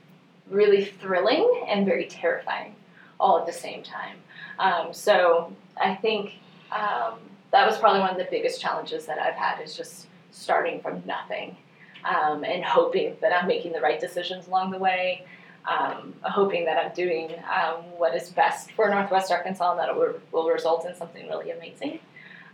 really 0.50 0.86
thrilling 0.86 1.66
and 1.68 1.86
very 1.86 2.06
terrifying 2.06 2.74
all 3.20 3.40
at 3.40 3.46
the 3.46 3.54
same 3.54 3.84
time. 3.84 4.18
Um, 4.60 4.94
so 4.94 5.54
I 5.82 5.96
think 5.96 6.34
um, 6.72 7.20
that 7.52 7.68
was 7.68 7.78
probably 7.78 8.02
one 8.02 8.12
of 8.12 8.18
the 8.18 8.28
biggest 8.30 8.62
challenges 8.62 9.06
that 9.06 9.20
I've 9.20 9.36
had 9.36 9.62
is 9.62 9.76
just 9.76 10.08
starting 10.32 10.82
from 10.82 11.04
nothing 11.06 11.58
um, 12.06 12.44
and 12.44 12.64
hoping 12.64 13.16
that 13.22 13.34
I'm 13.34 13.48
making 13.48 13.74
the 13.74 13.82
right 13.82 14.00
decisions 14.00 14.48
along 14.48 14.72
the 14.72 14.78
way. 14.78 15.26
Um, 15.68 16.14
hoping 16.22 16.64
that 16.64 16.78
I'm 16.78 16.94
doing 16.94 17.34
um, 17.54 17.84
what 17.98 18.16
is 18.16 18.30
best 18.30 18.72
for 18.72 18.90
Northwest 18.90 19.32
Arkansas 19.32 19.72
and 19.72 19.80
that 19.80 19.90
it 19.90 19.96
will, 19.98 20.16
will 20.32 20.50
result 20.50 20.86
in 20.86 20.96
something 20.96 21.28
really 21.28 21.52
amazing. 21.52 22.00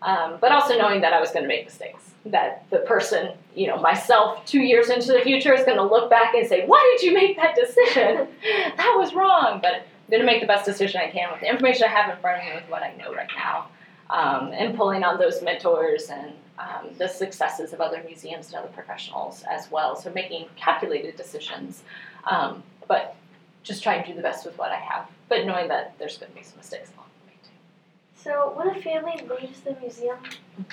Um, 0.03 0.37
but 0.41 0.51
also 0.51 0.77
knowing 0.77 1.01
that 1.01 1.13
I 1.13 1.21
was 1.21 1.31
going 1.31 1.43
to 1.43 1.47
make 1.47 1.63
mistakes. 1.63 2.11
That 2.25 2.65
the 2.69 2.79
person, 2.79 3.33
you 3.55 3.67
know, 3.67 3.77
myself 3.77 4.45
two 4.45 4.61
years 4.61 4.89
into 4.89 5.13
the 5.13 5.21
future 5.21 5.53
is 5.53 5.63
going 5.63 5.77
to 5.77 5.83
look 5.83 6.09
back 6.09 6.33
and 6.33 6.47
say, 6.47 6.65
Why 6.65 6.95
did 6.95 7.05
you 7.05 7.13
make 7.13 7.35
that 7.37 7.55
decision? 7.55 8.27
that 8.77 8.95
was 8.97 9.13
wrong. 9.13 9.59
But 9.61 9.73
I'm 9.73 10.09
going 10.09 10.21
to 10.21 10.25
make 10.25 10.41
the 10.41 10.47
best 10.47 10.65
decision 10.65 11.01
I 11.01 11.09
can 11.09 11.31
with 11.31 11.41
the 11.41 11.49
information 11.49 11.85
I 11.85 11.91
have 11.91 12.09
in 12.09 12.19
front 12.19 12.41
of 12.41 12.45
me 12.45 12.55
with 12.55 12.69
what 12.69 12.83
I 12.83 12.93
know 12.95 13.13
right 13.13 13.29
now. 13.35 13.67
Um, 14.09 14.51
and 14.53 14.75
pulling 14.75 15.03
on 15.03 15.17
those 15.17 15.41
mentors 15.41 16.09
and 16.09 16.33
um, 16.59 16.89
the 16.97 17.07
successes 17.07 17.73
of 17.73 17.81
other 17.81 18.03
museums 18.05 18.47
and 18.47 18.55
other 18.55 18.67
professionals 18.67 19.43
as 19.49 19.71
well. 19.71 19.95
So 19.95 20.11
making 20.11 20.47
calculated 20.55 21.15
decisions, 21.15 21.83
um, 22.29 22.63
but 22.87 23.15
just 23.63 23.81
try 23.81 23.95
and 23.95 24.05
do 24.05 24.13
the 24.13 24.21
best 24.21 24.45
with 24.45 24.57
what 24.57 24.71
I 24.71 24.77
have, 24.77 25.07
but 25.29 25.45
knowing 25.45 25.67
that 25.69 25.95
there's 25.97 26.17
going 26.17 26.31
to 26.31 26.37
be 26.37 26.43
some 26.43 26.57
mistakes 26.57 26.91
along 26.93 27.07
the 27.21 27.31
way 27.31 27.37
too. 27.43 28.21
So, 28.21 28.53
when 28.55 28.75
a 28.75 28.81
family 28.81 29.23
leaves 29.29 29.61
the 29.61 29.75
museum, 29.79 30.17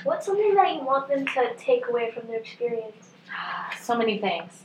what's 0.02 0.26
something 0.26 0.54
that 0.54 0.74
you 0.74 0.82
want 0.82 1.08
them 1.08 1.24
to 1.26 1.54
take 1.56 1.88
away 1.88 2.10
from 2.10 2.26
their 2.26 2.40
experience? 2.40 3.10
Ah, 3.32 3.74
so 3.80 3.96
many 3.96 4.18
things. 4.18 4.64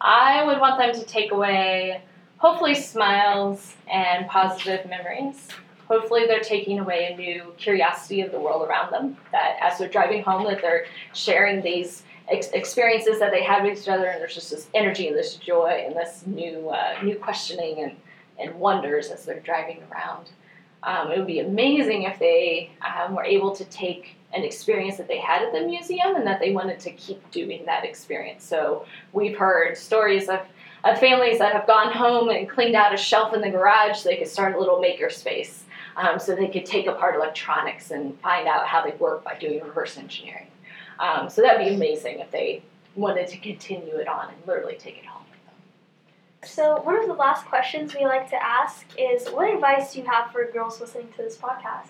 I 0.00 0.44
would 0.44 0.58
want 0.58 0.78
them 0.78 0.94
to 0.94 1.06
take 1.06 1.32
away, 1.32 2.02
hopefully, 2.38 2.74
smiles 2.74 3.74
and 3.90 4.26
positive 4.26 4.88
memories. 4.88 5.48
Hopefully, 5.88 6.26
they're 6.26 6.40
taking 6.40 6.78
away 6.80 7.12
a 7.12 7.16
new 7.16 7.54
curiosity 7.56 8.20
of 8.20 8.32
the 8.32 8.40
world 8.40 8.66
around 8.68 8.90
them. 8.90 9.16
That 9.32 9.56
as 9.60 9.78
they're 9.78 9.88
driving 9.88 10.22
home, 10.22 10.44
that 10.44 10.60
they're 10.60 10.86
sharing 11.14 11.62
these 11.62 12.02
ex- 12.28 12.48
experiences 12.48 13.18
that 13.18 13.30
they 13.30 13.42
had 13.42 13.62
with 13.62 13.80
each 13.80 13.88
other, 13.88 14.06
and 14.06 14.20
there's 14.20 14.34
just 14.34 14.50
this 14.50 14.68
energy 14.74 15.08
and 15.08 15.16
this 15.16 15.36
joy 15.36 15.84
and 15.86 15.96
this 15.96 16.24
new, 16.26 16.68
uh, 16.70 16.94
new 17.02 17.16
questioning 17.16 17.82
and, 17.82 17.96
and 18.38 18.54
wonders 18.58 19.10
as 19.10 19.24
they're 19.24 19.40
driving 19.40 19.82
around. 19.90 20.30
Um, 20.82 21.10
it 21.10 21.18
would 21.18 21.26
be 21.26 21.40
amazing 21.40 22.04
if 22.04 22.18
they 22.18 22.70
um, 22.84 23.14
were 23.14 23.24
able 23.24 23.54
to 23.56 23.64
take 23.66 24.16
an 24.32 24.44
experience 24.44 24.96
that 24.98 25.08
they 25.08 25.18
had 25.18 25.42
at 25.42 25.52
the 25.52 25.60
museum 25.60 26.14
and 26.14 26.26
that 26.26 26.38
they 26.38 26.52
wanted 26.52 26.78
to 26.80 26.90
keep 26.92 27.30
doing 27.30 27.64
that 27.66 27.84
experience. 27.84 28.44
So 28.44 28.86
we've 29.12 29.36
heard 29.36 29.76
stories 29.76 30.28
of, 30.28 30.40
of 30.84 30.98
families 30.98 31.38
that 31.38 31.52
have 31.54 31.66
gone 31.66 31.92
home 31.92 32.28
and 32.28 32.48
cleaned 32.48 32.76
out 32.76 32.94
a 32.94 32.96
shelf 32.96 33.34
in 33.34 33.40
the 33.40 33.50
garage 33.50 33.98
so 33.98 34.08
they 34.08 34.16
could 34.16 34.28
start 34.28 34.54
a 34.54 34.58
little 34.58 34.80
maker 34.80 35.10
space. 35.10 35.64
Um, 35.96 36.18
so 36.18 36.36
they 36.36 36.48
could 36.48 36.66
take 36.66 36.86
apart 36.86 37.14
electronics 37.14 37.90
and 37.90 38.20
find 38.20 38.46
out 38.46 38.66
how 38.66 38.84
they 38.84 38.94
work 38.96 39.24
by 39.24 39.34
doing 39.38 39.62
reverse 39.64 39.96
engineering. 39.96 40.48
Um, 40.98 41.28
so 41.28 41.42
that'd 41.42 41.66
be 41.66 41.74
amazing 41.74 42.20
if 42.20 42.30
they 42.30 42.62
wanted 42.94 43.28
to 43.28 43.38
continue 43.38 43.96
it 43.96 44.08
on 44.08 44.28
and 44.28 44.36
literally 44.46 44.76
take 44.76 44.98
it 44.98 45.04
home 45.04 45.24
with 45.30 45.44
them. 45.44 46.48
So, 46.48 46.80
one 46.82 46.98
of 46.98 47.06
the 47.06 47.14
last 47.14 47.44
questions 47.46 47.94
we 47.94 48.04
like 48.04 48.30
to 48.30 48.42
ask 48.42 48.86
is 48.98 49.28
what 49.28 49.52
advice 49.52 49.92
do 49.92 50.00
you 50.00 50.06
have 50.06 50.30
for 50.30 50.50
girls 50.50 50.80
listening 50.80 51.08
to 51.16 51.22
this 51.22 51.36
podcast? 51.36 51.88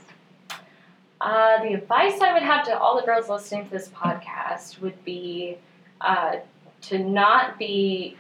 Uh, 1.21 1.63
the 1.63 1.73
advice 1.73 2.21
I 2.21 2.33
would 2.35 2.43
have 2.43 2.65
to 2.67 2.79
all 2.79 3.01
the 3.01 3.07
girls 3.07 3.29
listening 3.29 3.65
to 3.65 3.71
this 3.71 3.89
podcast 3.89 4.81
would 4.81 5.03
be 5.05 5.57
uh, 6.01 6.37
to 6.83 6.99
not 6.99 7.59
be 7.59 8.17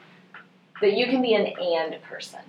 that 0.80 0.96
you 0.96 1.06
can 1.06 1.20
be 1.20 1.34
an 1.34 1.46
and 1.46 2.02
person. 2.02 2.40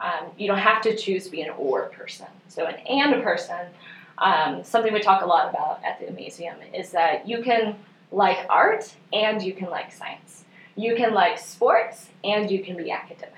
Um, 0.00 0.30
you 0.36 0.46
don't 0.46 0.58
have 0.58 0.82
to 0.82 0.96
choose 0.96 1.24
to 1.24 1.30
be 1.30 1.42
an 1.42 1.50
or 1.56 1.86
person. 1.86 2.26
So 2.48 2.66
an 2.66 2.76
and 2.86 3.22
person, 3.22 3.66
um, 4.20 4.64
something 4.64 4.92
we 4.92 5.00
talk 5.00 5.22
a 5.22 5.26
lot 5.26 5.48
about 5.48 5.80
at 5.84 6.04
the 6.04 6.12
museum 6.12 6.56
is 6.74 6.90
that 6.90 7.28
you 7.28 7.42
can 7.42 7.76
like 8.10 8.38
art 8.48 8.94
and 9.12 9.42
you 9.42 9.52
can 9.52 9.70
like 9.70 9.92
science. 9.92 10.44
You 10.76 10.96
can 10.96 11.12
like 11.12 11.38
sports 11.38 12.08
and 12.24 12.50
you 12.50 12.62
can 12.62 12.76
be 12.76 12.90
academic. 12.90 13.34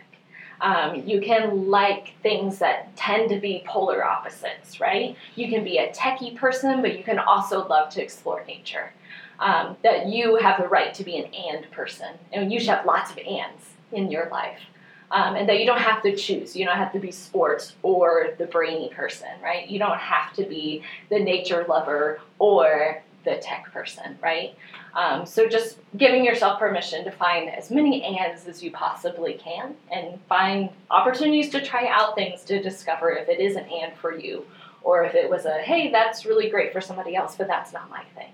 Um, 0.61 1.07
you 1.07 1.21
can 1.21 1.71
like 1.71 2.15
things 2.23 2.59
that 2.59 2.95
tend 2.95 3.31
to 3.31 3.41
be 3.41 3.65
polar 3.67 4.05
opposites, 4.05 4.79
right? 4.79 5.17
You 5.35 5.49
can 5.49 5.65
be 5.65 5.79
a 5.79 5.91
techie 5.91 6.37
person, 6.37 6.83
but 6.83 6.99
you 6.99 7.03
can 7.03 7.19
also 7.19 7.67
love 7.67 7.89
to 7.91 8.03
explore 8.03 8.45
nature. 8.47 8.93
Um, 9.39 9.79
that 9.83 10.07
you 10.07 10.37
have 10.37 10.61
the 10.61 10.69
right 10.69 10.93
to 10.93 11.03
be 11.03 11.17
an 11.17 11.33
and 11.33 11.71
person, 11.71 12.09
and 12.31 12.53
you 12.53 12.61
should 12.61 12.69
have 12.69 12.85
lots 12.85 13.11
of 13.11 13.17
ands 13.17 13.71
in 13.91 14.11
your 14.11 14.29
life. 14.29 14.61
Um, 15.13 15.35
and 15.35 15.49
that 15.49 15.59
you 15.59 15.67
don't 15.67 15.81
have 15.81 16.03
to 16.03 16.15
choose. 16.15 16.55
You 16.55 16.65
don't 16.65 16.77
have 16.77 16.93
to 16.93 17.01
be 17.01 17.11
sports 17.11 17.75
or 17.83 18.29
the 18.39 18.47
brainy 18.47 18.91
person, 18.91 19.29
right? 19.43 19.69
You 19.69 19.81
don't 19.81 19.99
have 19.99 20.33
to 20.35 20.45
be 20.45 20.85
the 21.09 21.19
nature 21.19 21.67
lover 21.69 22.21
or 22.39 23.03
the 23.25 23.37
tech 23.39 23.73
person, 23.73 24.19
right? 24.23 24.55
Um, 24.95 25.27
so 25.27 25.49
just 25.49 25.79
giving 25.97 26.25
yourself 26.25 26.59
permission 26.59 27.05
to 27.05 27.11
find 27.11 27.49
as 27.49 27.71
many 27.71 28.03
ands 28.03 28.47
as 28.47 28.63
you 28.63 28.71
possibly 28.71 29.35
can 29.35 29.75
and 29.91 30.19
find 30.29 30.71
opportunities 30.91 31.51
to 31.51 31.61
try 31.61 31.87
out 31.89 32.15
things 32.15 32.43
to 32.45 32.63
discover 32.63 33.11
if 33.11 33.29
it 33.29 33.41
is 33.41 33.57
an 33.57 33.65
and 33.65 33.93
for 33.97 34.17
you 34.17 34.45
or 34.83 35.05
if 35.05 35.15
it 35.15 35.29
was 35.29 35.45
a 35.45 35.59
hey, 35.59 35.91
that's 35.91 36.25
really 36.25 36.49
great 36.49 36.73
for 36.73 36.81
somebody 36.81 37.15
else, 37.15 37.37
but 37.37 37.47
that's 37.47 37.73
not 37.73 37.91
my 37.91 38.03
thing. 38.15 38.33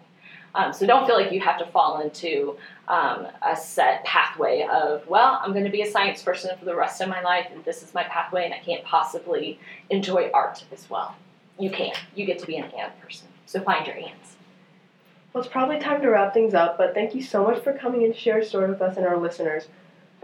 Um, 0.57 0.73
so 0.73 0.87
don't 0.87 1.07
feel 1.07 1.17
like 1.17 1.33
you 1.33 1.41
have 1.41 1.59
to 1.59 1.67
fall 1.67 2.01
into 2.01 2.57
um, 2.89 3.27
a 3.47 3.55
set 3.55 4.03
pathway 4.05 4.67
of, 4.73 5.07
well, 5.07 5.39
I'm 5.43 5.53
going 5.53 5.67
to 5.67 5.71
be 5.71 5.83
a 5.83 5.91
science 5.91 6.23
person 6.23 6.57
for 6.59 6.65
the 6.65 6.75
rest 6.75 7.03
of 7.03 7.11
my 7.11 7.21
life, 7.21 7.49
and 7.53 7.63
this 7.65 7.83
is 7.83 7.93
my 7.93 8.05
pathway, 8.05 8.47
and 8.47 8.55
I 8.55 8.59
can't 8.59 8.83
possibly 8.83 9.61
enjoy 9.91 10.31
art 10.33 10.65
as 10.73 10.89
well. 10.89 11.15
You 11.59 11.69
can. 11.69 11.93
You 12.15 12.25
get 12.25 12.39
to 12.39 12.47
be 12.47 12.57
an 12.57 12.71
and 12.77 13.01
person. 13.03 13.29
So 13.45 13.61
find 13.61 13.87
your 13.87 13.97
ands. 13.97 14.37
Well, 15.33 15.45
it's 15.45 15.53
probably 15.53 15.79
time 15.79 16.01
to 16.01 16.09
wrap 16.09 16.33
things 16.33 16.55
up, 16.55 16.79
but 16.79 16.95
thank 16.95 17.15
you 17.15 17.23
so 17.23 17.45
much 17.45 17.63
for 17.63 17.75
coming 17.75 18.03
in 18.03 18.15
to 18.15 18.19
share 18.19 18.39
a 18.39 18.45
story 18.45 18.71
with 18.71 18.81
us 18.81 18.97
and 18.97 19.07
our 19.07 19.19
listeners. 19.19 19.69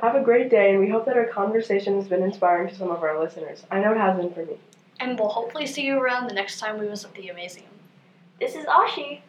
Have 0.01 0.14
a 0.14 0.23
great 0.23 0.49
day, 0.49 0.71
and 0.71 0.81
we 0.81 0.88
hope 0.88 1.05
that 1.05 1.16
our 1.18 1.27
conversation 1.27 1.97
has 1.97 2.09
been 2.09 2.23
inspiring 2.23 2.68
to 2.71 2.75
some 2.75 2.90
of 2.90 3.03
our 3.03 3.21
listeners. 3.23 3.64
I 3.71 3.81
know 3.81 3.92
it 3.92 3.99
has 3.99 4.16
been 4.16 4.33
for 4.33 4.47
me. 4.47 4.57
And 4.99 5.18
we'll 5.18 5.29
hopefully 5.29 5.66
see 5.66 5.85
you 5.85 5.99
around 5.99 6.27
the 6.27 6.35
next 6.35 6.59
time 6.59 6.79
we 6.79 6.87
visit 6.87 7.12
the 7.14 7.29
Amazeum. 7.29 7.64
This 8.40 8.55
is 8.55 8.64
Ashi. 8.64 9.21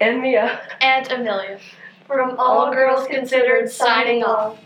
And 0.00 0.20
Mia. 0.20 0.60
And 0.80 1.10
Amelia. 1.10 1.58
From 2.06 2.36
All 2.38 2.72
Girls 2.72 3.06
Considered, 3.08 3.70
signing 3.70 4.22
off. 4.22 4.58